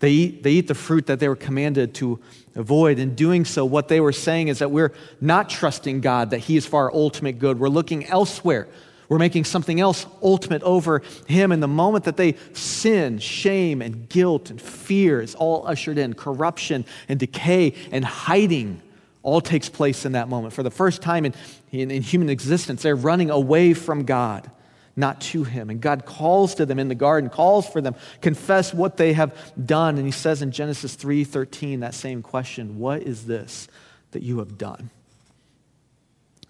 They 0.00 0.10
eat, 0.10 0.42
they 0.42 0.52
eat 0.52 0.68
the 0.68 0.74
fruit 0.74 1.06
that 1.06 1.18
they 1.18 1.28
were 1.28 1.34
commanded 1.34 1.94
to 1.94 2.20
avoid. 2.54 2.98
In 2.98 3.14
doing 3.14 3.46
so, 3.46 3.64
what 3.64 3.88
they 3.88 4.00
were 4.00 4.12
saying 4.12 4.48
is 4.48 4.58
that 4.58 4.70
we're 4.70 4.92
not 5.20 5.48
trusting 5.48 6.02
God, 6.02 6.30
that 6.30 6.40
He 6.40 6.58
is 6.58 6.66
for 6.66 6.84
our 6.84 6.94
ultimate 6.94 7.38
good. 7.38 7.58
We're 7.58 7.68
looking 7.70 8.04
elsewhere. 8.04 8.68
We're 9.08 9.18
making 9.18 9.44
something 9.44 9.80
else 9.80 10.04
ultimate 10.22 10.62
over 10.62 11.02
Him. 11.26 11.50
And 11.50 11.62
the 11.62 11.68
moment 11.68 12.04
that 12.04 12.18
they 12.18 12.34
sin, 12.52 13.18
shame 13.18 13.80
and 13.80 14.08
guilt 14.10 14.50
and 14.50 14.60
fear 14.60 15.22
is 15.22 15.34
all 15.34 15.66
ushered 15.66 15.96
in. 15.96 16.12
Corruption 16.12 16.84
and 17.08 17.18
decay 17.18 17.74
and 17.90 18.04
hiding 18.04 18.82
all 19.28 19.40
takes 19.40 19.68
place 19.68 20.04
in 20.04 20.12
that 20.12 20.28
moment. 20.28 20.54
For 20.54 20.62
the 20.62 20.70
first 20.70 21.02
time 21.02 21.24
in, 21.24 21.34
in, 21.70 21.90
in 21.90 22.02
human 22.02 22.28
existence, 22.28 22.82
they're 22.82 22.96
running 22.96 23.30
away 23.30 23.74
from 23.74 24.04
God 24.04 24.50
not 24.98 25.20
to 25.20 25.44
him. 25.44 25.70
And 25.70 25.80
God 25.80 26.04
calls 26.04 26.56
to 26.56 26.66
them 26.66 26.78
in 26.78 26.88
the 26.88 26.94
garden, 26.94 27.30
calls 27.30 27.68
for 27.68 27.80
them, 27.80 27.94
confess 28.20 28.74
what 28.74 28.96
they 28.96 29.12
have 29.12 29.34
done. 29.64 29.96
And 29.96 30.04
he 30.04 30.10
says 30.10 30.42
in 30.42 30.50
Genesis 30.50 30.96
3:13 30.96 31.80
that 31.80 31.94
same 31.94 32.20
question, 32.20 32.78
what 32.78 33.02
is 33.02 33.26
this 33.26 33.68
that 34.10 34.22
you 34.22 34.40
have 34.40 34.58
done? 34.58 34.90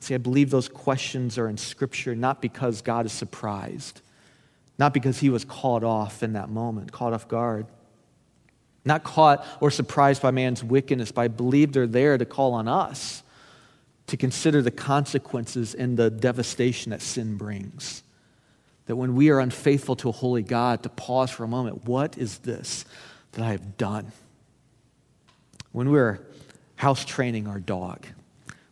See, 0.00 0.14
I 0.14 0.18
believe 0.18 0.50
those 0.50 0.68
questions 0.68 1.36
are 1.36 1.48
in 1.48 1.58
scripture 1.58 2.14
not 2.14 2.40
because 2.40 2.80
God 2.80 3.04
is 3.04 3.12
surprised, 3.12 4.00
not 4.78 4.94
because 4.94 5.18
he 5.18 5.28
was 5.28 5.44
caught 5.44 5.84
off 5.84 6.22
in 6.22 6.32
that 6.32 6.48
moment, 6.48 6.92
caught 6.92 7.12
off 7.12 7.28
guard. 7.28 7.66
Not 8.84 9.04
caught 9.04 9.44
or 9.60 9.70
surprised 9.70 10.22
by 10.22 10.30
man's 10.30 10.64
wickedness, 10.64 11.12
but 11.12 11.22
I 11.22 11.28
believe 11.28 11.72
they're 11.72 11.86
there 11.86 12.16
to 12.16 12.24
call 12.24 12.54
on 12.54 12.68
us 12.68 13.22
to 14.06 14.16
consider 14.16 14.62
the 14.62 14.70
consequences 14.70 15.74
and 15.74 15.96
the 15.96 16.10
devastation 16.10 16.90
that 16.90 17.02
sin 17.02 17.36
brings 17.36 18.02
that 18.88 18.96
when 18.96 19.14
we 19.14 19.28
are 19.28 19.38
unfaithful 19.38 19.94
to 19.96 20.08
a 20.08 20.12
holy 20.12 20.42
God, 20.42 20.82
to 20.82 20.88
pause 20.88 21.30
for 21.30 21.44
a 21.44 21.48
moment, 21.48 21.84
what 21.84 22.16
is 22.16 22.38
this 22.38 22.86
that 23.32 23.44
I 23.44 23.50
have 23.50 23.76
done? 23.76 24.12
When 25.72 25.90
we 25.90 25.98
were 25.98 26.26
house 26.76 27.04
training 27.04 27.46
our 27.46 27.60
dog, 27.60 28.06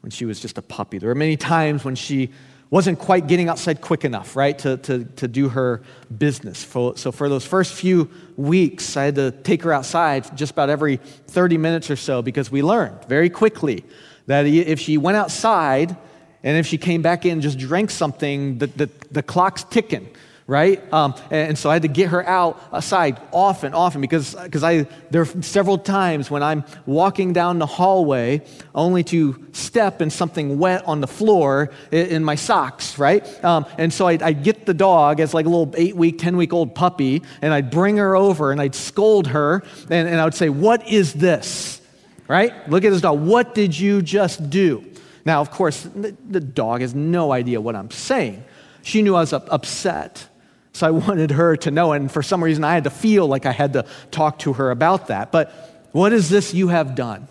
when 0.01 0.11
she 0.11 0.25
was 0.25 0.40
just 0.40 0.57
a 0.57 0.62
puppy, 0.62 0.97
there 0.97 1.11
were 1.11 1.14
many 1.14 1.37
times 1.37 1.85
when 1.85 1.97
she 1.97 2.33
wasn't 2.70 2.98
quite 2.98 3.26
getting 3.26 3.48
outside 3.48 3.81
quick 3.81 4.05
enough, 4.05 4.35
right, 4.35 4.59
to, 4.59 4.76
to, 4.79 5.05
to 5.05 5.29
do 5.29 5.48
her 5.48 5.83
business. 6.16 6.59
So, 6.59 7.12
for 7.12 7.29
those 7.29 7.46
first 7.46 7.72
few 7.74 8.11
weeks, 8.37 8.96
I 8.96 9.05
had 9.05 9.14
to 9.16 9.31
take 9.31 9.62
her 9.62 9.72
outside 9.72 10.37
just 10.37 10.52
about 10.52 10.68
every 10.68 10.96
30 10.96 11.59
minutes 11.59 11.90
or 11.90 11.96
so 11.96 12.22
because 12.22 12.50
we 12.50 12.62
learned 12.62 13.05
very 13.05 13.31
quickly 13.31 13.85
that 14.26 14.46
if 14.46 14.81
she 14.81 14.98
went 14.98 15.16
outside, 15.16 15.96
and 16.42 16.57
if 16.57 16.66
she 16.66 16.79
came 16.79 17.02
back 17.02 17.24
in 17.24 17.33
and 17.33 17.42
just 17.42 17.59
drank 17.59 17.90
something, 17.90 18.59
the, 18.59 18.66
the, 18.68 18.90
the 19.11 19.22
clock's 19.22 19.64
ticking, 19.64 20.09
right? 20.46 20.92
Um, 20.92 21.14
and 21.30 21.59
so 21.59 21.70
I 21.70 21.74
had 21.74 21.82
to 21.82 21.88
get 21.88 22.11
her 22.11 22.24
out 22.26 22.61
aside 22.70 23.20
often, 23.32 23.74
often, 23.74 24.00
because 24.00 24.35
because 24.35 24.62
I 24.62 24.87
there 25.11 25.22
are 25.22 25.42
several 25.42 25.76
times 25.76 26.30
when 26.30 26.42
I'm 26.42 26.64
walking 26.87 27.32
down 27.32 27.59
the 27.59 27.66
hallway 27.66 28.42
only 28.74 29.02
to 29.04 29.44
step 29.52 30.00
in 30.00 30.11
something 30.11 30.59
wet 30.59 30.87
on 30.87 31.00
the 31.00 31.09
floor 31.09 31.70
in, 31.90 32.06
in 32.06 32.24
my 32.24 32.37
socks, 32.37 32.96
right? 32.98 33.26
Um, 33.44 33.66
and 33.76 33.92
so 33.92 34.06
I'd, 34.06 34.22
I'd, 34.22 34.44
get 34.44 34.66
the 34.66 34.74
dog 34.74 35.18
as 35.18 35.35
like 35.35 35.46
a 35.46 35.48
little 35.48 35.74
eight 35.76 35.96
week, 35.96 36.18
10 36.18 36.37
week 36.37 36.52
old 36.52 36.74
puppy, 36.74 37.22
and 37.42 37.52
I'd 37.52 37.70
bring 37.70 37.96
her 37.96 38.14
over 38.14 38.52
and 38.52 38.61
I'd 38.61 38.74
scold 38.74 39.26
her, 39.28 39.64
and, 39.90 40.09
and 40.09 40.20
I 40.20 40.24
would 40.24 40.35
say, 40.35 40.48
What 40.48 40.87
is 40.88 41.12
this? 41.12 41.80
Right? 42.28 42.68
Look 42.68 42.85
at 42.85 42.90
this 42.90 43.00
dog. 43.00 43.20
What 43.20 43.54
did 43.54 43.76
you 43.76 44.02
just 44.02 44.48
do? 44.50 44.85
Now, 45.24 45.40
of 45.40 45.50
course, 45.50 45.82
the, 45.82 46.16
the 46.28 46.40
dog 46.40 46.82
has 46.82 46.94
no 46.94 47.32
idea 47.32 47.61
what 47.61 47.74
I'm 47.74 47.90
saying. 47.90 48.44
She 48.82 49.02
knew 49.02 49.16
I 49.16 49.20
was 49.20 49.32
upset. 49.32 50.28
So 50.77 50.87
I 50.87 50.91
wanted 51.07 51.31
her 51.33 51.57
to 51.57 51.71
know, 51.71 51.93
and 51.93 52.12
for 52.12 52.23
some 52.23 52.45
reason 52.45 52.62
I 52.62 52.75
had 52.75 52.85
to 52.85 52.91
feel 52.91 53.27
like 53.27 53.47
I 53.47 53.53
had 53.53 53.73
to 53.73 53.87
talk 54.11 54.41
to 54.41 54.53
her 54.55 54.71
about 54.71 55.09
that. 55.09 55.33
But 55.33 55.51
what 55.93 56.12
is 56.12 56.29
this 56.29 56.53
you 56.53 56.69
have 56.69 56.95
done? 56.95 57.29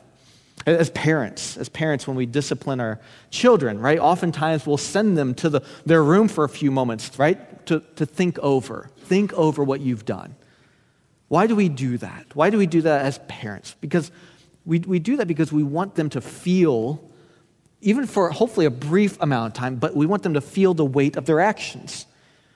As 0.66 0.90
parents, 0.90 1.58
as 1.58 1.70
parents, 1.70 2.08
when 2.08 2.18
we 2.18 2.26
discipline 2.26 2.80
our 2.80 3.00
children, 3.30 3.80
right, 3.80 4.00
oftentimes 4.00 4.66
we'll 4.66 4.78
send 4.78 5.16
them 5.16 5.36
to 5.36 5.50
the, 5.50 5.62
their 5.86 6.04
room 6.04 6.28
for 6.28 6.44
a 6.44 6.50
few 6.50 6.72
moments, 6.72 7.20
right, 7.20 7.66
to, 7.68 7.82
to 7.98 8.06
think 8.08 8.40
over. 8.40 8.90
Think 8.98 9.32
over 9.34 9.64
what 9.64 9.82
you've 9.82 10.06
done. 10.06 10.36
Why 11.28 11.46
do 11.46 11.56
we 11.56 11.70
do 11.70 12.00
that? 12.00 12.26
Why 12.34 12.50
do 12.50 12.58
we 12.58 12.66
do 12.66 12.82
that 12.82 13.06
as 13.06 13.20
parents? 13.28 13.76
Because 13.80 14.12
we, 14.66 14.80
we 14.80 14.98
do 14.98 15.18
that 15.18 15.28
because 15.28 15.52
we 15.52 15.62
want 15.62 15.94
them 15.94 16.10
to 16.12 16.22
feel 16.22 17.04
even 17.82 18.08
for 18.08 18.32
hopefully 18.32 18.66
a 18.66 18.72
brief 18.72 19.22
amount 19.22 19.54
of 19.54 19.60
time, 19.60 19.76
but 19.76 19.96
we 19.96 20.08
want 20.08 20.24
them 20.24 20.34
to 20.34 20.42
feel 20.42 20.74
the 20.74 20.86
weight 20.86 21.16
of 21.16 21.28
their 21.28 21.40
actions. 21.40 22.08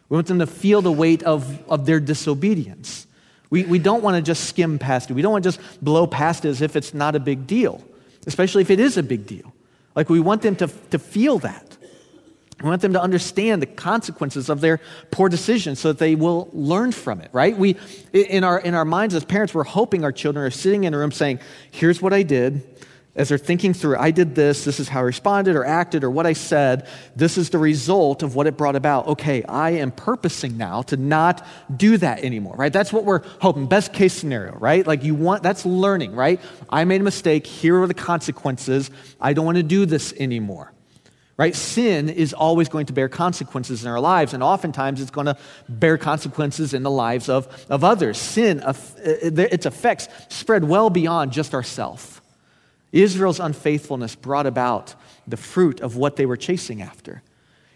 We 0.10 0.16
want 0.16 0.28
them 0.28 0.40
to 0.40 0.48
feel 0.48 0.82
the 0.82 0.92
weight 0.92 1.24
of, 1.24 1.64
of 1.70 1.86
their 1.86 2.00
disobedience. 2.00 3.06
We, 3.50 3.64
we 3.64 3.80
don't 3.80 4.04
want 4.04 4.16
to 4.16 4.22
just 4.22 4.46
skim 4.46 4.80
past 4.80 5.10
it. 5.10 5.14
We 5.14 5.22
don't 5.22 5.32
want 5.32 5.44
to 5.44 5.52
just 5.52 5.84
blow 5.84 6.08
past 6.08 6.46
it 6.46 6.50
as 6.50 6.62
if 6.62 6.76
it's 6.76 6.94
not 6.94 7.16
a 7.16 7.20
big 7.20 7.48
deal, 7.48 7.84
especially 8.28 8.62
if 8.62 8.70
it 8.70 8.80
is 8.80 8.98
a 8.98 9.04
big 9.04 9.26
deal. 9.26 9.54
Like 9.96 10.10
we 10.10 10.20
want 10.20 10.42
them 10.42 10.56
to, 10.58 10.68
to 10.92 11.00
feel 11.00 11.40
that. 11.40 11.78
We 12.62 12.70
want 12.70 12.82
them 12.82 12.94
to 12.94 13.02
understand 13.02 13.62
the 13.62 13.68
consequences 13.68 14.50
of 14.50 14.60
their 14.60 14.82
poor 15.12 15.30
decisions 15.30 15.80
so 15.80 15.90
that 15.90 16.00
they 16.00 16.16
will 16.16 16.50
learn 16.52 16.92
from 16.92 17.22
it, 17.22 17.30
right? 17.32 17.58
We, 17.58 17.78
in, 18.12 18.44
our, 18.44 18.60
in 18.60 18.74
our 18.74 18.84
minds 18.84 19.16
as 19.16 19.24
parents, 19.24 19.54
we're 19.54 19.64
hoping 19.64 20.04
our 20.04 20.12
children 20.12 20.46
are 20.46 20.52
sitting 20.52 20.84
in 20.84 20.94
a 20.94 20.98
room 20.98 21.12
saying, 21.12 21.40
Here's 21.72 22.02
what 22.02 22.14
I 22.14 22.24
did 22.24 22.62
as 23.20 23.28
they're 23.28 23.38
thinking 23.38 23.74
through, 23.74 23.98
I 23.98 24.12
did 24.12 24.34
this, 24.34 24.64
this 24.64 24.80
is 24.80 24.88
how 24.88 25.02
I 25.02 25.04
responded 25.04 25.58
or 25.58 25.66
acted 25.66 26.06
or 26.06 26.10
what 26.10 26.26
I 26.26 26.32
said, 26.32 26.88
this 27.18 27.38
is 27.38 27.50
the 27.50 27.58
result 27.58 28.24
of 28.24 28.34
what 28.34 28.48
it 28.48 28.56
brought 28.56 28.78
about. 28.78 29.08
Okay, 29.08 29.44
I 29.44 29.72
am 29.72 29.92
purposing 29.92 30.58
now 30.58 30.84
to 30.84 30.96
not 30.96 31.46
do 31.76 31.98
that 31.98 32.24
anymore, 32.24 32.56
right? 32.56 32.72
That's 32.72 32.94
what 32.94 33.04
we're 33.04 33.22
hoping. 33.42 33.68
Best 33.68 33.92
case 33.92 34.14
scenario, 34.14 34.54
right? 34.54 34.88
Like 34.88 35.04
you 35.04 35.16
want, 35.16 35.44
that's 35.44 35.66
learning, 35.66 36.16
right? 36.16 36.40
I 36.70 36.86
made 36.86 37.02
a 37.02 37.04
mistake, 37.04 37.46
here 37.46 37.82
are 37.82 37.88
the 37.88 37.94
consequences. 37.94 38.90
I 39.20 39.34
don't 39.34 39.46
want 39.46 39.58
to 39.58 39.64
do 39.64 39.86
this 39.86 40.14
anymore. 40.14 40.72
Right? 41.36 41.56
Sin 41.56 42.10
is 42.10 42.34
always 42.34 42.68
going 42.68 42.88
to 42.88 42.94
bear 42.94 43.08
consequences 43.08 43.84
in 43.84 43.90
our 43.90 44.00
lives, 44.02 44.34
and 44.34 44.44
oftentimes 44.44 45.00
it's 45.02 45.12
going 45.12 45.28
to 45.28 45.38
bear 45.70 45.98
consequences 45.98 46.74
in 46.74 46.84
the 46.84 46.92
lives 46.92 47.30
of, 47.30 47.66
of 47.70 47.86
others. 47.86 48.18
Sin, 48.18 48.60
uh, 48.60 48.74
its 48.98 49.66
effects 49.66 50.10
spread 50.28 50.66
well 50.66 50.90
beyond 50.90 51.32
just 51.32 51.54
ourselves. 51.54 52.19
Israel's 52.92 53.40
unfaithfulness 53.40 54.16
brought 54.16 54.48
about 54.48 54.96
the 55.28 55.38
fruit 55.38 55.80
of 55.82 55.96
what 55.96 56.16
they 56.16 56.26
were 56.26 56.38
chasing 56.38 56.82
after. 56.82 57.22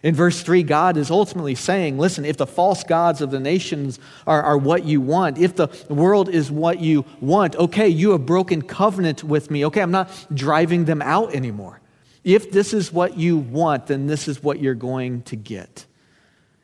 In 0.04 0.14
verse 0.14 0.42
3, 0.42 0.64
God 0.64 0.98
is 0.98 1.10
ultimately 1.10 1.56
saying, 1.56 1.98
listen, 1.98 2.26
if 2.26 2.36
the 2.36 2.46
false 2.46 2.84
gods 2.84 3.22
of 3.22 3.32
the 3.32 3.40
nations 3.40 4.00
are, 4.28 4.44
are, 4.44 4.58
what 4.58 4.84
you 4.84 5.00
want, 5.00 5.38
if 5.38 5.56
the 5.56 5.70
world 5.88 6.28
is 6.28 6.52
what 6.52 6.82
you 6.82 7.06
want, 7.22 7.56
okay, 7.56 7.88
you 7.88 8.12
have 8.12 8.26
broken 8.26 8.62
covenant 8.62 9.24
with 9.24 9.50
me. 9.50 9.66
Okay, 9.66 9.82
I'm 9.82 9.92
not 9.92 10.10
driving 10.34 10.84
them 10.84 11.02
out 11.02 11.34
anymore. 11.34 11.80
If 12.26 12.52
this 12.52 12.74
is 12.74 12.92
what 12.92 13.18
you 13.18 13.38
want, 13.38 13.88
then 13.88 14.08
this 14.08 14.28
is 14.28 14.44
what 14.44 14.60
you're 14.60 14.76
going 14.76 15.22
to 15.24 15.38
get. 15.38 15.86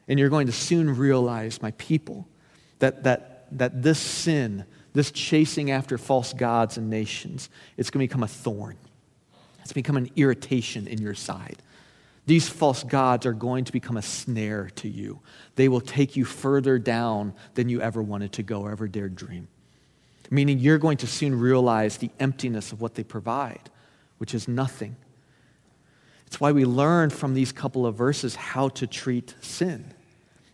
And 0.09 0.19
you're 0.19 0.29
going 0.29 0.47
to 0.47 0.53
soon 0.53 0.97
realize, 0.97 1.61
my 1.61 1.71
people, 1.71 2.27
that, 2.79 3.03
that, 3.03 3.47
that 3.57 3.81
this 3.81 3.99
sin 3.99 4.65
this 4.93 5.11
chasing 5.11 5.71
after 5.71 5.97
false 5.97 6.33
gods 6.33 6.77
and 6.77 6.89
nations, 6.89 7.49
it's 7.77 7.89
going 7.89 8.05
to 8.05 8.11
become 8.11 8.23
a 8.23 8.27
thorn. 8.27 8.77
It's 9.61 9.73
become 9.73 9.97
an 9.97 10.09
irritation 10.15 10.87
in 10.87 10.99
your 10.99 11.13
side. 11.13 11.61
These 12.25 12.49
false 12.49 12.83
gods 12.83 13.25
are 13.25 13.33
going 13.33 13.65
to 13.65 13.71
become 13.71 13.97
a 13.97 14.01
snare 14.01 14.69
to 14.75 14.87
you. 14.87 15.19
They 15.55 15.67
will 15.67 15.81
take 15.81 16.15
you 16.15 16.25
further 16.25 16.77
down 16.77 17.33
than 17.55 17.69
you 17.69 17.81
ever 17.81 18.01
wanted 18.01 18.33
to 18.33 18.43
go 18.43 18.61
or 18.61 18.71
ever 18.71 18.87
dared 18.87 19.15
dream. 19.15 19.47
Meaning 20.29 20.59
you're 20.59 20.77
going 20.77 20.97
to 20.97 21.07
soon 21.07 21.39
realize 21.39 21.97
the 21.97 22.11
emptiness 22.19 22.71
of 22.71 22.81
what 22.81 22.95
they 22.95 23.03
provide, 23.03 23.69
which 24.19 24.35
is 24.35 24.47
nothing. 24.47 24.95
It's 26.27 26.39
why 26.39 26.51
we 26.51 26.65
learn 26.65 27.09
from 27.09 27.33
these 27.33 27.51
couple 27.51 27.87
of 27.87 27.95
verses 27.95 28.35
how 28.35 28.69
to 28.69 28.85
treat 28.85 29.33
sin. 29.41 29.93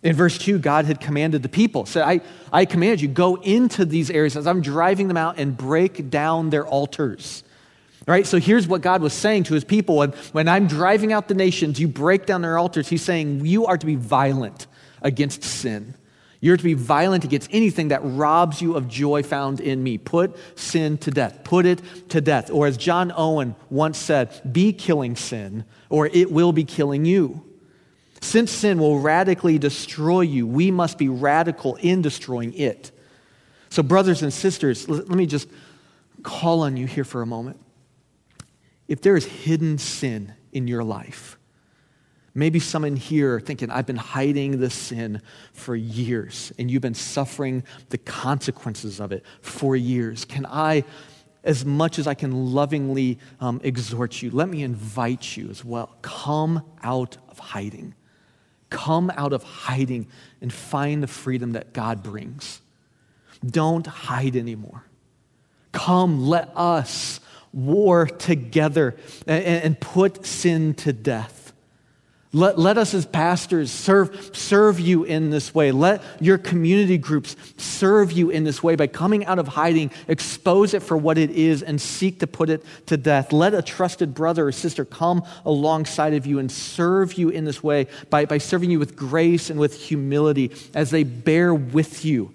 In 0.06 0.16
verse 0.16 0.38
2, 0.38 0.60
God 0.60 0.86
had 0.86 1.00
commanded 1.00 1.42
the 1.42 1.50
people, 1.50 1.88
said, 1.88 2.04
I, 2.04 2.22
I 2.54 2.66
command 2.66 3.02
you, 3.02 3.08
go 3.08 3.38
into 3.38 3.86
these 3.86 4.12
areas 4.12 4.38
as 4.38 4.46
I'm 4.46 4.62
driving 4.62 5.08
them 5.08 5.18
out 5.18 5.40
and 5.40 5.58
break 5.58 6.12
down 6.12 6.52
their 6.52 6.64
altars. 6.64 7.44
Right? 8.06 8.28
So 8.28 8.38
here's 8.38 8.68
what 8.68 8.82
God 8.82 9.02
was 9.02 9.14
saying 9.14 9.46
to 9.46 9.56
his 9.56 9.64
people. 9.64 9.98
When, 9.98 10.12
when 10.32 10.48
I'm 10.48 10.68
driving 10.68 11.12
out 11.12 11.28
the 11.28 11.34
nations, 11.34 11.80
you 11.80 11.88
break 11.88 12.28
down 12.28 12.44
their 12.44 12.60
altars. 12.60 12.88
He's 12.88 13.02
saying, 13.02 13.48
You 13.48 13.66
are 13.66 13.80
to 13.80 13.86
be 13.86 13.96
violent 13.96 14.68
against 15.02 15.44
sin. 15.44 15.96
You're 16.40 16.58
to 16.58 16.64
be 16.64 16.76
violent 16.76 17.24
against 17.24 17.50
anything 17.52 17.88
that 17.88 18.02
robs 18.04 18.62
you 18.62 18.76
of 18.76 18.88
joy 18.88 19.24
found 19.24 19.60
in 19.60 19.82
me. 19.82 19.98
Put 19.98 20.38
sin 20.56 21.00
to 21.00 21.10
death. 21.10 21.44
Put 21.44 21.66
it 21.66 21.82
to 22.10 22.22
death. 22.22 22.52
Or 22.52 22.68
as 22.68 22.78
John 22.78 23.12
Owen 23.18 23.56
once 23.72 23.98
said, 23.98 24.54
be 24.54 24.72
killing 24.72 25.16
sin, 25.16 25.66
or 25.90 26.06
it 26.06 26.32
will 26.32 26.52
be 26.52 26.64
killing 26.64 27.06
you. 27.06 27.44
Since 28.26 28.52
sin 28.52 28.80
will 28.80 29.00
radically 29.00 29.60
destroy 29.60 30.22
you, 30.22 30.48
we 30.48 30.72
must 30.72 30.98
be 30.98 31.10
radical 31.10 31.76
in 31.76 32.02
destroying 32.02 32.56
it. 32.56 32.92
So, 33.70 33.84
brothers 33.84 34.24
and 34.24 34.34
sisters, 34.34 34.90
let 34.90 35.08
me 35.10 35.28
just 35.28 35.48
call 36.24 36.62
on 36.62 36.76
you 36.76 36.88
here 36.88 37.04
for 37.04 37.22
a 37.22 37.28
moment. 37.28 37.60
if 38.88 39.02
there 39.02 39.16
is 39.16 39.26
hidden 39.26 39.78
sin 39.78 40.34
in 40.52 40.68
your 40.68 40.84
life, 40.84 41.38
maybe 42.34 42.60
someone 42.60 42.96
here 42.96 43.40
thinking, 43.40 43.70
I've 43.70 43.86
been 43.86 43.96
hiding 43.96 44.60
this 44.60 44.74
sin 44.74 45.22
for 45.54 45.76
years 45.76 46.52
and 46.58 46.70
you've 46.70 46.82
been 46.82 46.96
suffering 46.96 47.64
the 47.90 48.00
consequences 48.00 49.00
of 49.00 49.12
it 49.12 49.24
for 49.42 49.76
years. 49.76 50.26
Can 50.26 50.48
I, 50.48 50.84
as 51.44 51.64
much 51.64 52.00
as 52.00 52.08
I 52.08 52.16
can 52.16 52.54
lovingly 52.54 53.20
um, 53.40 53.62
exhort 53.64 54.24
you, 54.24 54.32
let 54.32 54.50
me 54.50 54.64
invite 54.64 55.38
you 55.38 55.48
as 55.50 55.64
well. 55.64 55.96
Come 56.02 56.64
out 56.82 57.18
of 57.30 57.38
hiding. 57.38 57.94
Come 58.70 59.12
out 59.16 59.34
of 59.34 59.44
hiding 59.44 60.08
and 60.42 60.52
find 60.52 61.04
the 61.04 61.08
freedom 61.08 61.54
that 61.54 61.74
God 61.74 62.04
brings. 62.04 62.62
Don't 63.46 63.86
hide 63.86 64.36
anymore. 64.36 64.84
Come, 65.72 66.28
let 66.28 66.50
us 66.56 67.20
war 67.54 68.06
together 68.06 68.96
and, 69.28 69.46
and 69.46 69.80
put 69.80 70.26
sin 70.26 70.74
to 70.76 70.94
death. 70.94 71.45
Let, 72.36 72.60
let 72.60 72.78
us 72.78 72.94
as 72.94 73.06
pastors 73.06 73.72
serve, 73.72 74.32
serve 74.36 74.78
you 74.78 75.06
in 75.06 75.30
this 75.30 75.56
way. 75.56 75.72
Let 75.72 76.04
your 76.20 76.38
community 76.38 76.98
groups 76.98 77.38
serve 77.56 78.12
you 78.12 78.30
in 78.30 78.44
this 78.44 78.62
way 78.62 78.76
by 78.76 78.88
coming 78.88 79.26
out 79.26 79.40
of 79.40 79.48
hiding, 79.48 79.90
expose 80.10 80.74
it 80.74 80.84
for 80.84 80.98
what 80.98 81.18
it 81.18 81.30
is, 81.30 81.64
and 81.64 81.80
seek 81.80 82.20
to 82.20 82.28
put 82.28 82.50
it 82.50 82.66
to 82.88 82.98
death. 82.98 83.32
Let 83.32 83.54
a 83.54 83.62
trusted 83.62 84.14
brother 84.14 84.46
or 84.46 84.52
sister 84.52 84.84
come 84.84 85.24
alongside 85.46 86.14
of 86.14 86.26
you 86.26 86.40
and 86.40 86.52
serve 86.52 87.14
you 87.14 87.30
in 87.30 87.46
this 87.46 87.64
way 87.64 87.88
by, 88.10 88.26
by 88.26 88.40
serving 88.40 88.70
you 88.70 88.80
with 88.80 88.98
grace 88.98 89.50
and 89.50 89.58
with 89.58 89.82
humility 89.82 90.52
as 90.74 90.90
they 90.90 91.04
bear 91.04 91.56
with 91.56 92.04
you 92.04 92.34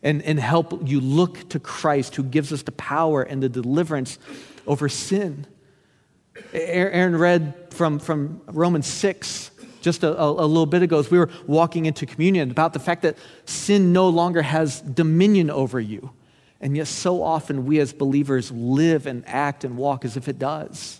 and, 0.00 0.22
and 0.22 0.38
help 0.38 0.88
you 0.88 1.00
look 1.00 1.48
to 1.48 1.58
Christ 1.58 2.14
who 2.14 2.22
gives 2.22 2.52
us 2.52 2.62
the 2.62 2.70
power 2.70 3.24
and 3.24 3.42
the 3.42 3.48
deliverance 3.48 4.16
over 4.64 4.88
sin. 4.88 5.44
Aaron 6.52 7.16
read 7.16 7.54
from, 7.70 7.98
from 7.98 8.40
Romans 8.46 8.86
6 8.86 9.50
just 9.80 10.02
a, 10.02 10.20
a, 10.20 10.28
little 10.28 10.66
bit 10.66 10.82
ago 10.82 10.98
as 10.98 11.10
we 11.10 11.18
were 11.18 11.30
walking 11.46 11.86
into 11.86 12.06
communion 12.06 12.50
about 12.50 12.72
the 12.72 12.78
fact 12.78 13.02
that 13.02 13.16
sin 13.46 13.92
no 13.92 14.08
longer 14.08 14.42
has 14.42 14.80
dominion 14.82 15.50
over 15.50 15.80
you. 15.80 16.10
And 16.60 16.76
yet, 16.76 16.88
so 16.88 17.22
often 17.22 17.64
we 17.64 17.80
as 17.80 17.92
believers 17.92 18.52
live 18.52 19.06
and 19.06 19.24
act 19.26 19.64
and 19.64 19.78
walk 19.78 20.04
as 20.04 20.16
if 20.16 20.28
it 20.28 20.38
does. 20.38 20.99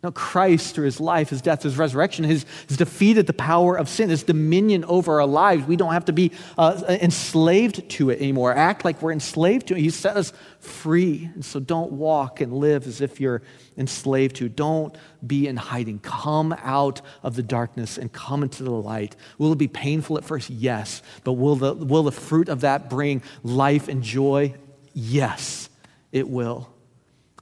Now, 0.00 0.12
Christ, 0.12 0.76
through 0.76 0.84
his 0.84 1.00
life, 1.00 1.30
his 1.30 1.42
death, 1.42 1.64
his 1.64 1.76
resurrection, 1.76 2.24
has, 2.24 2.46
has 2.68 2.76
defeated 2.76 3.26
the 3.26 3.32
power 3.32 3.76
of 3.76 3.88
sin, 3.88 4.10
his 4.10 4.22
dominion 4.22 4.84
over 4.84 5.20
our 5.20 5.26
lives. 5.26 5.66
We 5.66 5.74
don't 5.74 5.92
have 5.92 6.04
to 6.04 6.12
be 6.12 6.30
uh, 6.56 6.80
enslaved 6.88 7.88
to 7.90 8.10
it 8.10 8.20
anymore, 8.20 8.54
act 8.54 8.84
like 8.84 9.02
we're 9.02 9.10
enslaved 9.10 9.66
to 9.68 9.74
it. 9.74 9.80
He 9.80 9.90
set 9.90 10.16
us 10.16 10.32
free. 10.60 11.28
And 11.34 11.44
so 11.44 11.58
don't 11.58 11.90
walk 11.90 12.40
and 12.40 12.52
live 12.52 12.86
as 12.86 13.00
if 13.00 13.20
you're 13.20 13.42
enslaved 13.76 14.36
to. 14.36 14.48
Don't 14.48 14.96
be 15.26 15.48
in 15.48 15.56
hiding. 15.56 15.98
Come 15.98 16.54
out 16.62 17.00
of 17.24 17.34
the 17.34 17.42
darkness 17.42 17.98
and 17.98 18.12
come 18.12 18.44
into 18.44 18.62
the 18.62 18.70
light. 18.70 19.16
Will 19.36 19.50
it 19.52 19.58
be 19.58 19.66
painful 19.66 20.16
at 20.16 20.24
first? 20.24 20.48
Yes. 20.48 21.02
But 21.24 21.32
will 21.32 21.56
the, 21.56 21.74
will 21.74 22.04
the 22.04 22.12
fruit 22.12 22.48
of 22.48 22.60
that 22.60 22.88
bring 22.88 23.20
life 23.42 23.88
and 23.88 24.04
joy? 24.04 24.54
Yes, 24.94 25.70
it 26.12 26.28
will. 26.28 26.72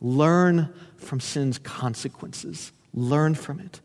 Learn 0.00 0.72
from 0.96 1.20
sin's 1.20 1.58
consequences. 1.58 2.72
Learn 2.92 3.34
from 3.34 3.60
it. 3.60 3.80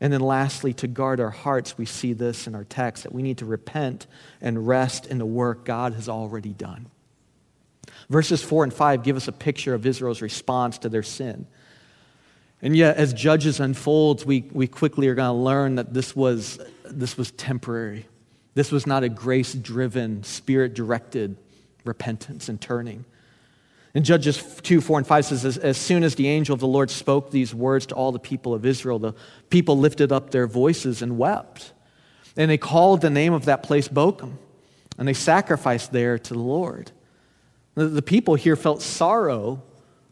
And 0.00 0.12
then, 0.12 0.20
lastly, 0.20 0.72
to 0.74 0.86
guard 0.86 1.20
our 1.20 1.30
hearts, 1.30 1.76
we 1.76 1.84
see 1.84 2.12
this 2.12 2.46
in 2.46 2.54
our 2.54 2.64
text 2.64 3.02
that 3.02 3.12
we 3.12 3.22
need 3.22 3.38
to 3.38 3.44
repent 3.44 4.06
and 4.40 4.66
rest 4.66 5.06
in 5.06 5.18
the 5.18 5.26
work 5.26 5.64
God 5.64 5.94
has 5.94 6.08
already 6.08 6.52
done. 6.52 6.86
Verses 8.08 8.42
4 8.42 8.64
and 8.64 8.72
5 8.72 9.02
give 9.02 9.16
us 9.16 9.28
a 9.28 9.32
picture 9.32 9.74
of 9.74 9.84
Israel's 9.84 10.22
response 10.22 10.78
to 10.78 10.88
their 10.88 11.02
sin. 11.02 11.46
And 12.62 12.76
yet, 12.76 12.96
as 12.96 13.12
Judges 13.12 13.60
unfolds, 13.60 14.24
we, 14.24 14.48
we 14.52 14.66
quickly 14.66 15.08
are 15.08 15.14
going 15.14 15.28
to 15.28 15.42
learn 15.42 15.76
that 15.76 15.94
this 15.94 16.14
was, 16.14 16.58
this 16.84 17.16
was 17.16 17.30
temporary. 17.32 18.06
This 18.54 18.72
was 18.72 18.86
not 18.86 19.04
a 19.04 19.08
grace 19.08 19.52
driven, 19.52 20.24
spirit 20.24 20.74
directed 20.74 21.36
repentance 21.84 22.48
and 22.48 22.60
turning. 22.60 23.04
In 23.94 24.04
Judges 24.04 24.60
2, 24.62 24.80
4, 24.80 24.98
and 24.98 25.06
5 25.06 25.24
says, 25.24 25.44
as, 25.44 25.58
as, 25.58 25.78
soon 25.78 26.04
as 26.04 26.14
the 26.14 26.28
angel 26.28 26.52
of 26.52 26.60
the 26.60 26.66
Lord 26.66 26.90
spoke 26.90 27.30
these 27.30 27.54
words 27.54 27.86
to 27.86 27.94
all 27.94 28.12
the 28.12 28.18
people 28.18 28.52
of 28.52 28.66
Israel, 28.66 28.98
the 28.98 29.14
people 29.48 29.78
lifted 29.78 30.12
up 30.12 30.30
their 30.30 30.46
voices 30.46 31.00
and 31.00 31.16
wept. 31.18 31.72
And 32.36 32.50
they 32.50 32.58
called 32.58 33.00
the 33.00 33.10
name 33.10 33.32
of 33.32 33.46
that 33.46 33.62
place 33.62 33.88
Bochim, 33.88 34.34
and 34.98 35.08
they 35.08 35.14
sacrificed 35.14 35.90
there 35.90 36.18
to 36.18 36.34
the 36.34 36.38
Lord. 36.38 36.92
The, 37.74 37.86
the 37.86 38.02
people 38.02 38.34
here 38.34 38.56
felt 38.56 38.82
sorrow 38.82 39.62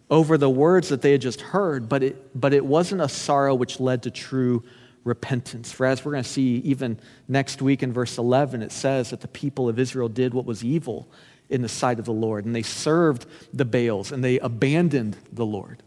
over 0.09 0.39
the 0.39 0.51
words 0.51 0.89
that 0.89 1.03
they 1.03 1.13
had 1.13 1.21
just 1.21 1.41
heard, 1.41 1.89
but 1.89 2.03
it, 2.03 2.41
but 2.41 2.55
it 2.55 2.65
wasn't 2.65 3.03
a 3.03 3.09
sorrow 3.09 3.55
which 3.55 3.79
led 3.79 4.05
to 4.05 4.11
true 4.11 4.65
repentance. 5.05 5.71
For 5.71 5.85
as 5.87 6.05
we're 6.05 6.13
going 6.13 6.25
to 6.25 6.29
see 6.29 6.57
even 6.65 6.99
next 7.29 7.61
week 7.61 7.83
in 7.83 7.93
verse 7.93 8.17
11, 8.19 8.63
it 8.63 8.73
says 8.73 9.11
that 9.11 9.21
the 9.21 9.29
people 9.29 9.69
of 9.69 9.79
Israel 9.79 10.09
did 10.09 10.33
what 10.33 10.47
was 10.47 10.65
evil 10.65 11.09
in 11.49 11.63
the 11.63 11.69
sight 11.69 11.99
of 11.99 12.05
the 12.05 12.13
Lord. 12.13 12.45
And 12.45 12.55
they 12.55 12.63
served 12.63 13.27
the 13.53 13.65
Baals 13.65 14.13
and 14.13 14.23
they 14.23 14.39
abandoned 14.39 15.17
the 15.33 15.47
Lord. 15.47 15.83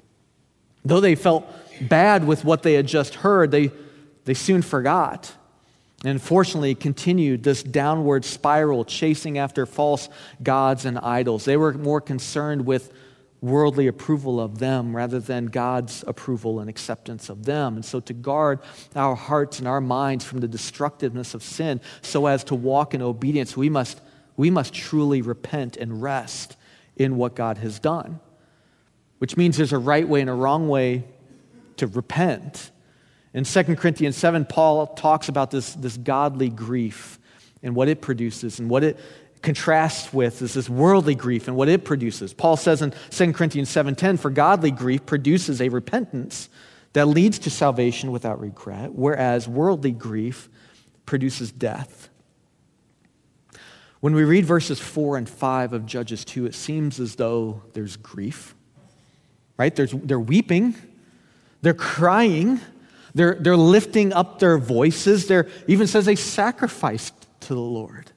Though 0.86 1.00
they 1.00 1.16
felt 1.16 1.46
bad 1.82 2.26
with 2.26 2.46
what 2.46 2.64
they 2.64 2.74
had 2.74 2.88
just 2.88 3.16
heard, 3.16 3.52
they, 3.52 3.72
they 4.26 4.34
soon 4.34 4.62
forgot. 4.62 5.34
And 6.04 6.12
unfortunately, 6.12 6.76
continued 6.76 7.44
this 7.44 7.62
downward 7.62 8.24
spiral, 8.24 8.86
chasing 8.86 9.38
after 9.38 9.66
false 9.66 10.08
gods 10.42 10.86
and 10.86 10.98
idols. 11.00 11.44
They 11.44 11.58
were 11.58 11.74
more 11.74 12.00
concerned 12.00 12.66
with 12.66 12.94
worldly 13.42 13.88
approval 13.88 14.40
of 14.40 14.60
them 14.60 14.96
rather 14.96 15.20
than 15.20 15.46
God's 15.46 16.04
approval 16.08 16.60
and 16.60 16.70
acceptance 16.70 17.30
of 17.30 17.46
them. 17.46 17.76
And 17.76 17.84
so, 17.84 18.00
to 18.02 18.14
guard 18.14 18.60
our 18.96 19.16
hearts 19.16 19.60
and 19.60 19.68
our 19.68 19.82
minds 19.82 20.24
from 20.24 20.40
the 20.40 20.48
destructiveness 20.48 21.34
of 21.34 21.44
sin 21.44 21.82
so 22.02 22.28
as 22.28 22.46
to 22.46 22.56
walk 22.56 22.94
in 22.94 23.02
obedience, 23.02 23.58
we 23.58 23.70
must 23.70 24.00
we 24.40 24.50
must 24.50 24.74
truly 24.74 25.22
repent 25.22 25.76
and 25.76 26.02
rest 26.02 26.56
in 26.96 27.18
what 27.18 27.36
God 27.36 27.58
has 27.58 27.78
done. 27.78 28.22
Which 29.18 29.36
means 29.36 29.58
there's 29.58 29.74
a 29.74 29.78
right 29.78 30.08
way 30.08 30.22
and 30.22 30.30
a 30.30 30.34
wrong 30.34 30.70
way 30.70 31.04
to 31.76 31.88
repent. 31.88 32.72
In 33.34 33.44
2 33.44 33.64
Corinthians 33.76 34.16
7, 34.16 34.46
Paul 34.46 34.88
talks 34.88 35.28
about 35.28 35.52
this, 35.52 35.74
this 35.74 35.98
godly 35.98 36.48
grief 36.48 37.20
and 37.62 37.76
what 37.76 37.90
it 37.90 38.02
produces 38.02 38.60
and 38.60 38.70
what 38.70 38.86
it 38.86 38.98
contrasts 39.42 40.14
with 40.14 40.42
is 40.42 40.54
this 40.54 40.70
worldly 40.70 41.16
grief 41.16 41.50
and 41.50 41.58
what 41.58 41.68
it 41.68 41.84
produces. 41.84 42.34
Paul 42.34 42.56
says 42.56 42.82
in 42.82 42.94
2 43.10 43.34
Corinthians 43.34 43.68
7:10, 43.68 44.18
for 44.18 44.30
godly 44.30 44.72
grief 44.72 45.06
produces 45.06 45.60
a 45.60 45.68
repentance 45.68 46.48
that 46.94 47.10
leads 47.10 47.40
to 47.40 47.50
salvation 47.50 48.10
without 48.10 48.40
regret, 48.40 48.94
whereas 48.94 49.50
worldly 49.50 49.92
grief 49.92 50.48
produces 51.06 51.52
death. 51.52 52.09
When 54.00 54.14
we 54.14 54.24
read 54.24 54.46
verses 54.46 54.80
4 54.80 55.18
and 55.18 55.30
5 55.30 55.74
of 55.74 55.86
Judges 55.86 56.24
2, 56.24 56.46
it 56.46 56.56
seems 56.56 57.00
as 57.00 57.16
though 57.16 57.62
there's 57.74 57.98
grief, 57.98 58.56
right? 59.58 59.76
There's, 59.76 59.92
they're 59.92 60.20
weeping, 60.20 60.76
they're 61.62 61.74
crying, 61.74 62.62
they're, 63.14 63.36
they're 63.36 63.58
lifting 63.58 64.14
up 64.14 64.40
their 64.40 64.58
voices. 64.58 65.28
There 65.28 65.48
even 65.68 65.88
says 65.88 66.06
they 66.06 66.16
sacrificed 66.16 67.14
to 67.42 67.54
the 67.54 67.60
Lord. 67.60 68.12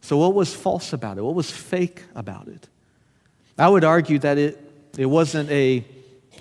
So, 0.00 0.16
what 0.16 0.34
was 0.34 0.54
false 0.54 0.92
about 0.92 1.18
it? 1.18 1.22
What 1.22 1.34
was 1.34 1.50
fake 1.50 2.02
about 2.14 2.48
it? 2.48 2.68
I 3.58 3.68
would 3.68 3.84
argue 3.84 4.18
that 4.20 4.38
it, 4.38 4.58
it 4.96 5.06
wasn't 5.06 5.50
a 5.50 5.84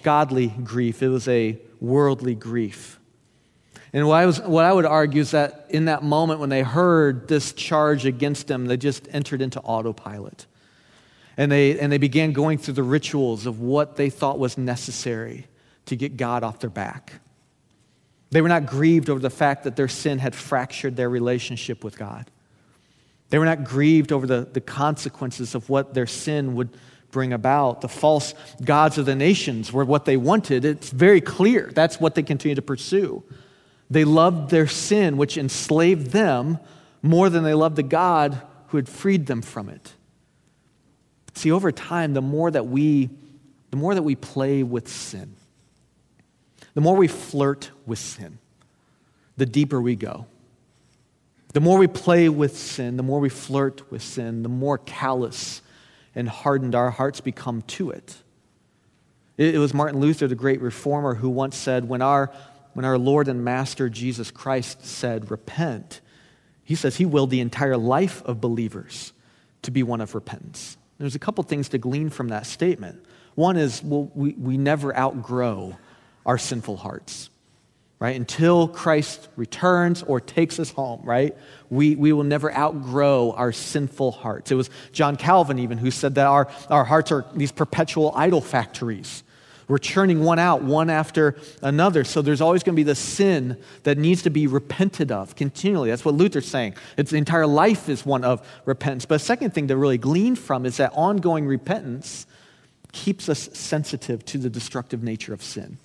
godly 0.01 0.47
grief, 0.47 1.03
it 1.03 1.09
was 1.09 1.27
a 1.27 1.59
worldly 1.79 2.35
grief. 2.35 2.98
And 3.91 4.07
what 4.07 4.15
I, 4.15 4.25
was, 4.25 4.39
what 4.41 4.65
I 4.65 4.71
would 4.71 4.85
argue 4.85 5.21
is 5.21 5.31
that 5.31 5.65
in 5.69 5.85
that 5.85 6.03
moment 6.03 6.39
when 6.39 6.49
they 6.49 6.61
heard 6.61 7.27
this 7.27 7.53
charge 7.53 8.05
against 8.05 8.47
them, 8.47 8.65
they 8.65 8.77
just 8.77 9.07
entered 9.11 9.41
into 9.41 9.59
autopilot. 9.61 10.45
And 11.37 11.51
they, 11.51 11.79
and 11.79 11.91
they 11.91 11.97
began 11.97 12.31
going 12.31 12.57
through 12.57 12.75
the 12.75 12.83
rituals 12.83 13.45
of 13.45 13.61
what 13.61 13.95
they 13.95 14.09
thought 14.09 14.37
was 14.37 14.57
necessary 14.57 15.47
to 15.87 15.95
get 15.95 16.17
God 16.17 16.43
off 16.43 16.59
their 16.59 16.69
back. 16.69 17.13
They 18.31 18.41
were 18.41 18.47
not 18.47 18.67
grieved 18.67 19.09
over 19.09 19.19
the 19.19 19.29
fact 19.31 19.63
that 19.63 19.75
their 19.75 19.87
sin 19.87 20.19
had 20.19 20.35
fractured 20.35 20.95
their 20.95 21.09
relationship 21.09 21.83
with 21.83 21.97
God. 21.97 22.29
They 23.29 23.39
were 23.39 23.45
not 23.45 23.63
grieved 23.63 24.11
over 24.11 24.27
the, 24.27 24.47
the 24.51 24.61
consequences 24.61 25.55
of 25.55 25.69
what 25.69 25.93
their 25.93 26.07
sin 26.07 26.55
would 26.55 26.69
bring 27.11 27.33
about. 27.33 27.81
The 27.81 27.87
false 27.87 28.35
gods 28.63 28.97
of 28.99 29.05
the 29.05 29.15
nations 29.15 29.73
were 29.73 29.85
what 29.85 30.05
they 30.05 30.17
wanted. 30.17 30.65
It's 30.65 30.91
very 30.91 31.21
clear. 31.21 31.71
That's 31.73 31.99
what 31.99 32.13
they 32.15 32.23
continue 32.23 32.55
to 32.55 32.61
pursue. 32.61 33.23
They 33.89 34.03
loved 34.03 34.51
their 34.51 34.67
sin, 34.67 35.17
which 35.17 35.37
enslaved 35.37 36.11
them, 36.11 36.59
more 37.01 37.29
than 37.29 37.43
they 37.43 37.53
loved 37.53 37.75
the 37.75 37.83
God 37.83 38.41
who 38.67 38.77
had 38.77 38.87
freed 38.87 39.25
them 39.25 39.41
from 39.41 39.69
it. 39.69 39.93
See, 41.33 41.51
over 41.51 41.71
time, 41.71 42.13
the 42.13 42.21
more 42.21 42.51
that 42.51 42.67
we, 42.67 43.09
the 43.71 43.77
more 43.77 43.95
that 43.95 44.03
we 44.03 44.15
play 44.15 44.61
with 44.63 44.87
sin, 44.87 45.35
the 46.73 46.81
more 46.81 46.95
we 46.95 47.07
flirt 47.07 47.71
with 47.85 47.99
sin, 47.99 48.37
the 49.37 49.45
deeper 49.45 49.81
we 49.81 49.95
go. 49.95 50.27
The 51.53 51.59
more 51.59 51.79
we 51.79 51.87
play 51.87 52.29
with 52.29 52.57
sin, 52.57 52.97
the 52.97 53.03
more 53.03 53.19
we 53.19 53.29
flirt 53.29 53.91
with 53.91 54.03
sin, 54.03 54.43
the 54.43 54.49
more 54.49 54.77
callous 54.77 55.61
and 56.13 56.29
hardened 56.29 56.75
our 56.75 56.91
hearts 56.91 57.21
become 57.21 57.63
to 57.63 57.89
it. 57.89 58.17
It, 59.37 59.57
was 59.57 59.73
Martin 59.73 60.01
Luther, 60.01 60.27
the 60.27 60.35
great 60.35 60.59
reformer, 60.61 61.15
who 61.15 61.29
once 61.29 61.55
said, 61.55 61.87
when 61.87 62.01
our, 62.01 62.31
when 62.73 62.85
our 62.85 62.97
Lord 62.97 63.27
and 63.27 63.43
Master 63.43 63.89
Jesus 63.89 64.31
Christ 64.31 64.85
said, 64.85 65.31
repent, 65.31 66.01
he 66.63 66.75
says 66.75 66.97
he 66.97 67.05
willed 67.05 67.29
the 67.29 67.39
entire 67.39 67.77
life 67.77 68.21
of 68.23 68.39
believers 68.39 69.13
to 69.63 69.71
be 69.71 69.83
one 69.83 70.01
of 70.01 70.15
repentance. 70.15 70.77
There's 70.99 71.15
a 71.15 71.19
couple 71.19 71.43
things 71.43 71.69
to 71.69 71.77
glean 71.77 72.09
from 72.09 72.27
that 72.27 72.45
statement. 72.45 73.03
One 73.35 73.57
is, 73.57 73.81
well, 73.83 74.11
we, 74.13 74.33
we 74.33 74.57
never 74.57 74.95
outgrow 74.95 75.77
our 76.25 76.37
sinful 76.37 76.77
hearts, 76.77 77.29
right? 77.99 78.15
Until 78.15 78.67
Christ 78.67 79.29
returns 79.35 80.03
or 80.03 80.19
takes 80.19 80.59
us 80.59 80.71
home, 80.71 81.01
right? 81.03 81.35
We, 81.69 81.95
we 81.95 82.11
will 82.11 82.23
never 82.23 82.53
outgrow 82.55 83.31
our 83.31 83.51
sinful 83.51 84.11
hearts. 84.11 84.51
It 84.51 84.55
was 84.55 84.69
John 84.91 85.15
Calvin, 85.15 85.59
even, 85.59 85.77
who 85.77 85.89
said 85.89 86.15
that 86.15 86.27
our, 86.27 86.49
our 86.69 86.83
hearts 86.83 87.11
are 87.11 87.25
these 87.33 87.51
perpetual 87.51 88.11
idol 88.15 88.41
factories. 88.41 89.23
We're 89.69 89.77
churning 89.77 90.23
one 90.23 90.39
out, 90.39 90.63
one 90.63 90.89
after 90.89 91.37
another. 91.61 92.03
So 92.03 92.23
there's 92.23 92.41
always 92.41 92.63
going 92.63 92.73
to 92.73 92.79
be 92.79 92.83
the 92.83 92.95
sin 92.95 93.55
that 93.83 93.99
needs 93.99 94.23
to 94.23 94.31
be 94.31 94.47
repented 94.47 95.11
of 95.11 95.35
continually. 95.35 95.91
That's 95.91 96.03
what 96.03 96.15
Luther's 96.15 96.47
saying. 96.47 96.73
It's 96.97 97.11
the 97.11 97.17
entire 97.17 97.45
life 97.45 97.87
is 97.87 98.03
one 98.03 98.23
of 98.23 98.45
repentance. 98.65 99.05
But 99.05 99.15
a 99.15 99.19
second 99.19 99.53
thing 99.53 99.67
to 99.67 99.77
really 99.77 99.99
glean 99.99 100.35
from 100.35 100.65
is 100.65 100.77
that 100.77 100.91
ongoing 100.95 101.45
repentance 101.45 102.25
keeps 102.91 103.29
us 103.29 103.47
sensitive 103.53 104.25
to 104.25 104.39
the 104.39 104.49
destructive 104.49 105.03
nature 105.03 105.33
of 105.33 105.43
sin. 105.43 105.77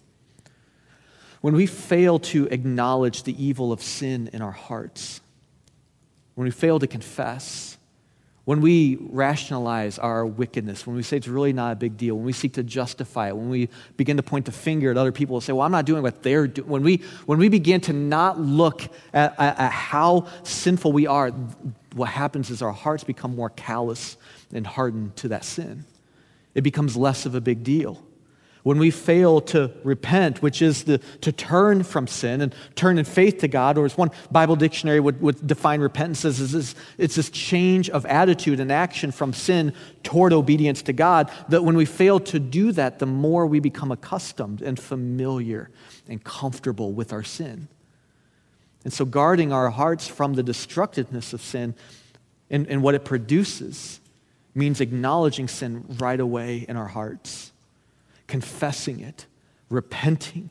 When 1.42 1.54
we 1.54 1.66
fail 1.66 2.18
to 2.20 2.46
acknowledge 2.46 3.24
the 3.24 3.44
evil 3.44 3.70
of 3.70 3.82
sin 3.82 4.30
in 4.32 4.40
our 4.40 4.50
hearts, 4.50 5.20
when 6.36 6.46
we 6.46 6.50
fail 6.50 6.78
to 6.78 6.86
confess, 6.86 7.76
when 8.44 8.60
we 8.60 8.98
rationalize 9.00 9.98
our 9.98 10.26
wickedness, 10.26 10.86
when 10.86 10.96
we 10.96 11.02
say 11.02 11.16
it's 11.16 11.28
really 11.28 11.52
not 11.52 11.72
a 11.72 11.76
big 11.76 11.96
deal, 11.96 12.16
when 12.16 12.26
we 12.26 12.32
seek 12.32 12.54
to 12.54 12.62
justify 12.62 13.28
it, 13.28 13.36
when 13.36 13.48
we 13.48 13.68
begin 13.96 14.18
to 14.18 14.22
point 14.22 14.44
the 14.44 14.52
finger 14.52 14.90
at 14.90 14.98
other 14.98 15.12
people 15.12 15.36
and 15.36 15.42
say, 15.42 15.52
well, 15.52 15.62
I'm 15.62 15.72
not 15.72 15.86
doing 15.86 16.02
what 16.02 16.22
they're 16.22 16.46
doing, 16.46 16.68
when 16.68 16.82
we, 16.82 16.98
when 17.26 17.38
we 17.38 17.48
begin 17.48 17.80
to 17.82 17.92
not 17.92 18.38
look 18.38 18.82
at, 19.12 19.38
at, 19.40 19.58
at 19.58 19.72
how 19.72 20.26
sinful 20.42 20.92
we 20.92 21.06
are, 21.06 21.30
what 21.94 22.10
happens 22.10 22.50
is 22.50 22.60
our 22.60 22.72
hearts 22.72 23.02
become 23.02 23.34
more 23.34 23.50
callous 23.50 24.16
and 24.52 24.66
hardened 24.66 25.16
to 25.16 25.28
that 25.28 25.44
sin 25.44 25.84
it 26.54 26.62
becomes 26.62 26.96
less 26.96 27.26
of 27.26 27.34
a 27.34 27.40
big 27.40 27.62
deal. 27.62 28.03
When 28.64 28.78
we 28.78 28.90
fail 28.90 29.42
to 29.42 29.70
repent, 29.84 30.40
which 30.40 30.62
is 30.62 30.84
the, 30.84 30.96
to 31.20 31.32
turn 31.32 31.82
from 31.82 32.06
sin 32.06 32.40
and 32.40 32.54
turn 32.74 32.96
in 32.96 33.04
faith 33.04 33.38
to 33.40 33.48
God, 33.48 33.76
or 33.76 33.84
as 33.84 33.96
one 33.98 34.10
Bible 34.32 34.56
dictionary 34.56 35.00
would, 35.00 35.20
would 35.20 35.46
define 35.46 35.82
repentance 35.82 36.24
as, 36.24 36.40
is 36.40 36.74
it's 36.96 37.14
this 37.14 37.28
change 37.28 37.90
of 37.90 38.06
attitude 38.06 38.60
and 38.60 38.72
action 38.72 39.12
from 39.12 39.34
sin 39.34 39.74
toward 40.02 40.32
obedience 40.32 40.80
to 40.82 40.94
God, 40.94 41.30
that 41.50 41.62
when 41.62 41.76
we 41.76 41.84
fail 41.84 42.18
to 42.20 42.40
do 42.40 42.72
that, 42.72 43.00
the 43.00 43.06
more 43.06 43.46
we 43.46 43.60
become 43.60 43.92
accustomed 43.92 44.62
and 44.62 44.80
familiar 44.80 45.68
and 46.08 46.24
comfortable 46.24 46.90
with 46.90 47.12
our 47.12 47.22
sin. 47.22 47.68
And 48.82 48.94
so, 48.94 49.04
guarding 49.04 49.52
our 49.52 49.68
hearts 49.68 50.08
from 50.08 50.34
the 50.34 50.42
destructiveness 50.42 51.34
of 51.34 51.42
sin 51.42 51.74
and, 52.48 52.66
and 52.68 52.82
what 52.82 52.94
it 52.94 53.04
produces 53.04 54.00
means 54.54 54.80
acknowledging 54.80 55.48
sin 55.48 55.84
right 55.98 56.20
away 56.20 56.64
in 56.66 56.76
our 56.76 56.88
hearts, 56.88 57.52
confessing 58.26 59.00
it, 59.00 59.26
repenting, 59.68 60.50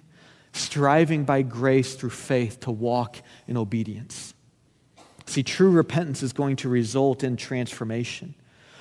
striving 0.52 1.24
by 1.24 1.42
grace 1.42 1.96
through 1.96 2.12
faith 2.12 2.60
to 2.62 2.72
walk 2.72 3.18
in 3.48 3.58
obedience. 3.58 4.34
See, 5.26 5.44
true 5.44 5.72
repentance 5.72 6.22
is 6.22 6.34
going 6.34 6.58
to 6.58 6.70
result 6.70 7.24
in 7.24 7.38
transformation. 7.38 8.36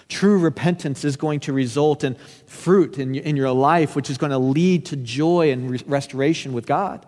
True 0.08 0.38
repentance 0.38 1.04
is 1.04 1.16
going 1.16 1.40
to 1.40 1.52
result 1.52 2.04
in 2.04 2.16
fruit 2.46 2.98
in, 2.98 3.14
in 3.14 3.36
your 3.36 3.52
life, 3.52 3.96
which 3.96 4.10
is 4.10 4.18
going 4.18 4.32
to 4.32 4.38
lead 4.38 4.86
to 4.86 4.96
joy 4.96 5.50
and 5.50 5.70
re- 5.70 5.80
restoration 5.86 6.52
with 6.52 6.66
God. 6.66 7.06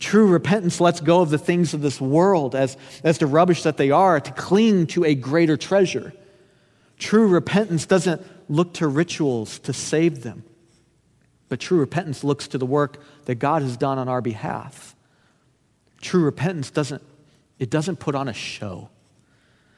True 0.00 0.26
repentance 0.26 0.80
lets 0.80 1.00
go 1.00 1.20
of 1.20 1.30
the 1.30 1.38
things 1.38 1.74
of 1.74 1.82
this 1.82 2.00
world 2.00 2.54
as, 2.54 2.76
as 3.04 3.18
the 3.18 3.26
rubbish 3.26 3.62
that 3.62 3.76
they 3.76 3.90
are 3.90 4.18
to 4.18 4.32
cling 4.32 4.88
to 4.88 5.04
a 5.04 5.14
greater 5.14 5.56
treasure 5.56 6.12
True 6.98 7.26
repentance 7.26 7.86
doesn't 7.86 8.22
look 8.48 8.74
to 8.74 8.88
rituals 8.88 9.58
to 9.60 9.72
save 9.72 10.22
them, 10.22 10.44
but 11.54 11.60
true 11.60 11.78
repentance 11.78 12.24
looks 12.24 12.48
to 12.48 12.58
the 12.58 12.66
work 12.66 12.98
that 13.26 13.36
God 13.36 13.62
has 13.62 13.76
done 13.76 13.96
on 13.96 14.08
our 14.08 14.20
behalf. 14.20 14.96
True 16.00 16.24
repentance 16.24 16.68
doesn't, 16.72 17.00
it 17.60 17.70
doesn't 17.70 18.00
put 18.00 18.16
on 18.16 18.26
a 18.26 18.32
show. 18.32 18.88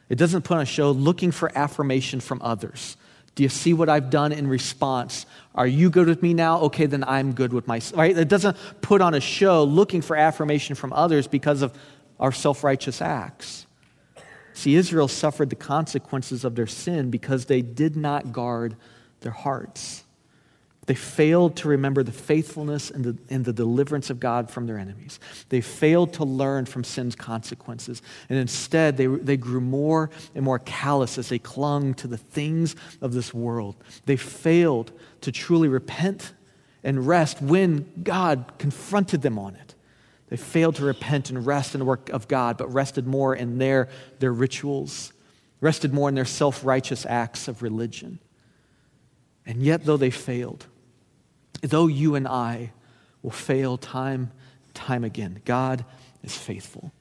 It 0.09 0.15
doesn't 0.15 0.41
put 0.41 0.55
on 0.55 0.63
a 0.63 0.65
show 0.65 0.91
looking 0.91 1.33
for 1.33 1.53
affirmation 1.55 2.21
from 2.21 2.41
others. 2.41 2.97
Do 3.35 3.43
you 3.43 3.51
see 3.51 3.75
what 3.75 3.91
I've 3.91 4.09
done 4.09 4.33
in 4.33 4.49
response? 4.49 5.27
Are 5.55 5.67
you 5.67 5.91
good 5.91 6.07
with 6.07 6.23
me 6.23 6.33
now? 6.33 6.61
Okay, 6.61 6.87
then 6.87 7.05
I'm 7.05 7.35
good 7.35 7.53
with 7.53 7.67
myself. 7.67 7.99
Right? 7.99 8.17
It 8.17 8.29
doesn't 8.29 8.57
put 8.81 9.03
on 9.03 9.13
a 9.13 9.21
show 9.21 9.63
looking 9.63 10.01
for 10.01 10.17
affirmation 10.17 10.77
from 10.77 10.95
others 10.95 11.27
because 11.27 11.61
of 11.61 11.79
our 12.19 12.33
self 12.33 12.65
righteous 12.65 13.03
acts. 13.03 13.67
See, 14.55 14.77
Israel 14.77 15.09
suffered 15.09 15.51
the 15.51 15.57
consequences 15.57 16.43
of 16.43 16.55
their 16.55 16.69
sin 16.69 17.11
because 17.11 17.45
they 17.45 17.61
did 17.61 17.97
not 17.99 18.33
guard 18.33 18.77
their 19.21 19.33
hearts. 19.33 20.05
They 20.87 20.95
failed 20.95 21.57
to 21.57 21.69
remember 21.69 22.05
the 22.05 22.13
faithfulness 22.13 22.91
and 22.91 23.05
the, 23.05 23.19
and 23.29 23.45
the 23.45 23.53
deliverance 23.53 24.09
of 24.09 24.21
God 24.21 24.49
from 24.49 24.67
their 24.67 24.79
enemies. 24.79 25.19
They 25.49 25.61
failed 25.61 26.13
to 26.15 26.25
learn 26.25 26.67
from 26.67 26.85
sin's 26.85 27.17
consequences. 27.17 28.03
And 28.29 28.39
instead, 28.39 28.97
they, 28.97 29.07
they 29.07 29.37
grew 29.37 29.61
more 29.61 30.11
and 30.37 30.45
more 30.45 30.61
callous 30.61 31.19
as 31.19 31.29
they 31.29 31.41
clung 31.41 31.95
to 31.95 32.07
the 32.07 32.17
things 32.17 32.77
of 33.01 33.13
this 33.13 33.35
world. 33.35 33.75
They 34.07 34.17
failed 34.17 34.93
to 35.23 35.33
truly 35.33 35.67
repent 35.67 36.33
and 36.85 37.05
rest 37.05 37.43
when 37.43 37.91
God 38.05 38.53
confronted 38.59 39.23
them 39.23 39.41
on 39.41 39.57
it. 39.57 39.75
They 40.29 40.37
failed 40.37 40.77
to 40.77 40.85
repent 40.85 41.31
and 41.31 41.45
rest 41.45 41.75
in 41.75 41.81
the 41.81 41.85
work 41.85 42.11
of 42.11 42.29
God, 42.29 42.57
but 42.57 42.73
rested 42.73 43.09
more 43.09 43.35
in 43.35 43.59
their, 43.59 43.89
their 44.21 44.33
rituals, 44.33 45.13
rested 45.61 45.93
more 45.93 46.09
in 46.09 46.15
their 46.15 46.25
self 46.25 46.65
righteous 46.65 47.05
acts 47.07 47.49
of 47.49 47.63
religion. 47.63 48.21
And 49.45 49.63
yet, 49.63 49.85
though 49.85 49.97
they 49.97 50.11
failed, 50.11 50.67
though 51.63 51.87
you 51.87 52.15
and 52.15 52.27
I 52.27 52.73
will 53.23 53.31
fail 53.31 53.77
time 53.77 54.31
time 54.75 55.05
again, 55.05 55.41
God 55.45 55.85
is 56.23 56.37
faithful. 56.37 56.93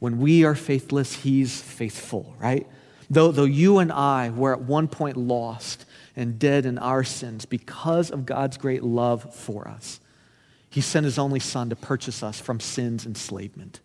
When 0.00 0.18
we 0.18 0.44
are 0.44 0.54
faithless, 0.54 1.14
He's 1.14 1.60
faithful, 1.60 2.34
right? 2.38 2.66
Though, 3.08 3.32
though 3.32 3.44
you 3.44 3.78
and 3.78 3.90
I 3.90 4.30
were 4.30 4.52
at 4.52 4.62
one 4.62 4.88
point 4.88 5.16
lost 5.16 5.84
and 6.16 6.38
dead 6.38 6.64
in 6.64 6.78
our 6.78 7.04
sins 7.04 7.44
because 7.44 8.10
of 8.10 8.26
God's 8.26 8.56
great 8.56 8.82
love 8.82 9.34
for 9.34 9.66
us, 9.66 10.00
he 10.70 10.80
sent 10.80 11.04
his 11.04 11.18
only 11.18 11.40
son 11.40 11.70
to 11.70 11.76
purchase 11.76 12.22
us 12.22 12.38
from 12.40 12.60
sin's 12.60 13.04
enslavement. 13.04 13.80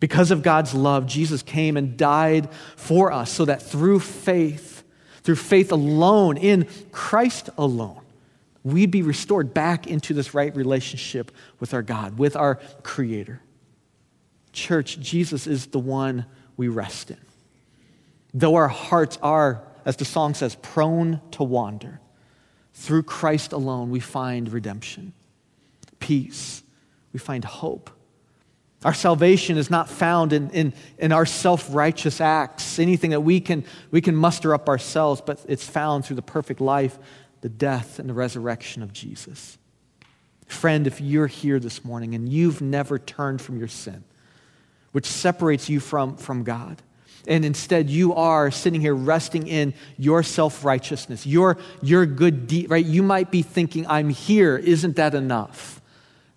Because 0.00 0.30
of 0.30 0.42
God's 0.42 0.72
love, 0.72 1.06
Jesus 1.06 1.42
came 1.42 1.76
and 1.76 1.98
died 1.98 2.48
for 2.76 3.12
us 3.12 3.30
so 3.30 3.44
that 3.44 3.60
through 3.60 4.00
faith, 4.00 4.82
through 5.22 5.36
faith 5.36 5.70
alone, 5.70 6.38
in 6.38 6.66
Christ 6.90 7.50
alone, 7.58 8.00
we'd 8.62 8.90
be 8.90 9.02
restored 9.02 9.54
back 9.54 9.86
into 9.86 10.14
this 10.14 10.34
right 10.34 10.54
relationship 10.54 11.32
with 11.58 11.74
our 11.74 11.82
God, 11.82 12.18
with 12.18 12.36
our 12.36 12.56
Creator. 12.82 13.40
Church, 14.52 14.98
Jesus 15.00 15.46
is 15.46 15.66
the 15.66 15.78
one 15.78 16.26
we 16.56 16.68
rest 16.68 17.10
in. 17.10 17.18
Though 18.34 18.56
our 18.56 18.68
hearts 18.68 19.18
are, 19.22 19.64
as 19.84 19.96
the 19.96 20.04
song 20.04 20.34
says, 20.34 20.56
prone 20.56 21.20
to 21.32 21.42
wander, 21.42 22.00
through 22.74 23.02
Christ 23.04 23.52
alone 23.52 23.90
we 23.90 24.00
find 24.00 24.52
redemption 24.52 25.12
peace, 26.00 26.62
we 27.12 27.20
find 27.20 27.44
hope. 27.44 27.90
Our 28.84 28.94
salvation 28.94 29.58
is 29.58 29.70
not 29.70 29.90
found 29.90 30.32
in, 30.32 30.50
in, 30.50 30.72
in 30.98 31.12
our 31.12 31.26
self 31.26 31.72
righteous 31.72 32.20
acts, 32.20 32.78
anything 32.78 33.10
that 33.10 33.20
we 33.20 33.38
can, 33.40 33.64
we 33.90 34.00
can 34.00 34.16
muster 34.16 34.54
up 34.54 34.68
ourselves, 34.68 35.20
but 35.20 35.44
it's 35.46 35.68
found 35.68 36.04
through 36.04 36.16
the 36.16 36.22
perfect 36.22 36.60
life, 36.60 36.98
the 37.40 37.48
death, 37.48 37.98
and 37.98 38.08
the 38.08 38.14
resurrection 38.14 38.82
of 38.82 38.92
Jesus. 38.92 39.58
Friend, 40.46 40.86
if 40.86 41.00
you're 41.00 41.26
here 41.26 41.58
this 41.58 41.84
morning 41.84 42.14
and 42.14 42.28
you've 42.28 42.60
never 42.60 42.98
turned 42.98 43.40
from 43.40 43.58
your 43.58 43.68
sin, 43.68 44.04
which 44.92 45.06
separates 45.06 45.68
you 45.68 45.80
from, 45.80 46.16
from 46.16 46.42
God, 46.42 46.82
and 47.26 47.44
instead 47.44 47.88
you 47.88 48.14
are 48.14 48.50
sitting 48.50 48.80
here 48.80 48.94
resting 48.94 49.46
in 49.46 49.74
your 49.98 50.22
self-righteousness 50.22 51.26
your, 51.26 51.58
your 51.82 52.06
good 52.06 52.46
deed 52.46 52.70
right 52.70 52.86
you 52.86 53.02
might 53.02 53.30
be 53.30 53.42
thinking 53.42 53.86
i'm 53.88 54.08
here 54.08 54.56
isn't 54.56 54.96
that 54.96 55.14
enough 55.14 55.80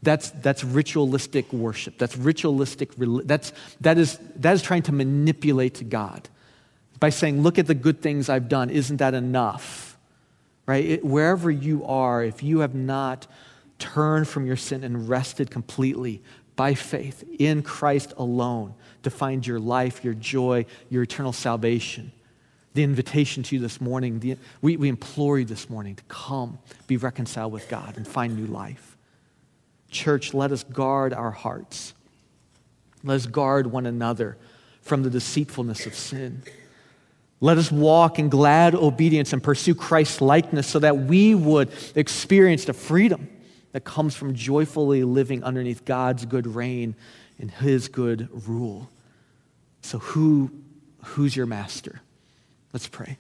that's, 0.03 0.31
that's 0.31 0.63
ritualistic 0.65 1.51
worship. 1.53 1.97
That's 1.97 2.17
ritualistic, 2.17 2.91
that's, 2.97 3.53
that, 3.81 3.97
is, 3.97 4.19
that 4.35 4.53
is 4.53 4.61
trying 4.61 4.83
to 4.83 4.91
manipulate 4.91 5.89
God 5.89 6.27
by 6.99 7.09
saying, 7.09 7.41
Look 7.41 7.57
at 7.57 7.67
the 7.67 7.73
good 7.73 8.01
things 8.01 8.29
I've 8.29 8.49
done. 8.49 8.69
Isn't 8.69 8.97
that 8.97 9.13
enough? 9.13 9.92
Right? 10.65 10.85
It, 10.85 11.05
wherever 11.05 11.51
you 11.51 11.85
are, 11.85 12.23
if 12.23 12.41
you 12.41 12.59
have 12.59 12.73
not 12.73 13.27
turned 13.79 14.27
from 14.27 14.45
your 14.45 14.55
sin 14.55 14.83
and 14.83 15.09
rested 15.09 15.51
completely 15.51 16.21
by 16.55 16.73
faith 16.73 17.23
in 17.39 17.63
Christ 17.63 18.13
alone 18.17 18.75
to 19.01 19.09
find 19.09 19.45
your 19.45 19.59
life, 19.59 20.03
your 20.03 20.13
joy, 20.13 20.65
your 20.89 21.03
eternal 21.03 21.33
salvation, 21.33 22.11
the 22.73 22.83
invitation 22.83 23.43
to 23.43 23.55
you 23.55 23.61
this 23.61 23.81
morning, 23.81 24.19
the, 24.19 24.37
we, 24.61 24.77
we 24.77 24.89
implore 24.89 25.39
you 25.39 25.45
this 25.45 25.69
morning 25.69 25.95
to 25.95 26.03
come, 26.03 26.59
be 26.87 26.97
reconciled 26.97 27.51
with 27.51 27.67
God, 27.69 27.97
and 27.97 28.07
find 28.07 28.35
new 28.35 28.47
life. 28.47 28.97
Church, 29.89 30.33
let 30.33 30.51
us 30.51 30.63
guard 30.63 31.13
our 31.13 31.31
hearts. 31.31 31.93
Let 33.03 33.15
us 33.15 33.25
guard 33.25 33.67
one 33.67 33.85
another 33.85 34.37
from 34.81 35.03
the 35.03 35.09
deceitfulness 35.09 35.85
of 35.85 35.93
sin. 35.93 36.41
Let 37.43 37.57
us 37.57 37.69
walk 37.69 38.19
in 38.19 38.29
glad 38.29 38.73
obedience 38.73 39.33
and 39.33 39.43
pursue 39.43 39.75
Christ's 39.75 40.21
likeness 40.21 40.65
so 40.65 40.79
that 40.79 40.97
we 40.97 41.35
would 41.35 41.73
experience 41.93 42.63
the 42.63 42.71
freedom 42.71 43.27
that 43.73 43.83
comes 43.83 44.15
from 44.15 44.33
joyfully 44.33 45.03
living 45.03 45.43
underneath 45.43 45.83
God's 45.83 46.23
good 46.25 46.47
reign 46.47 46.95
and 47.37 47.51
His 47.51 47.89
good 47.89 48.29
rule. 48.47 48.89
So, 49.81 49.97
who, 49.99 50.51
who's 51.03 51.35
your 51.35 51.45
master? 51.45 51.99
Let's 52.71 52.87
pray. 52.87 53.17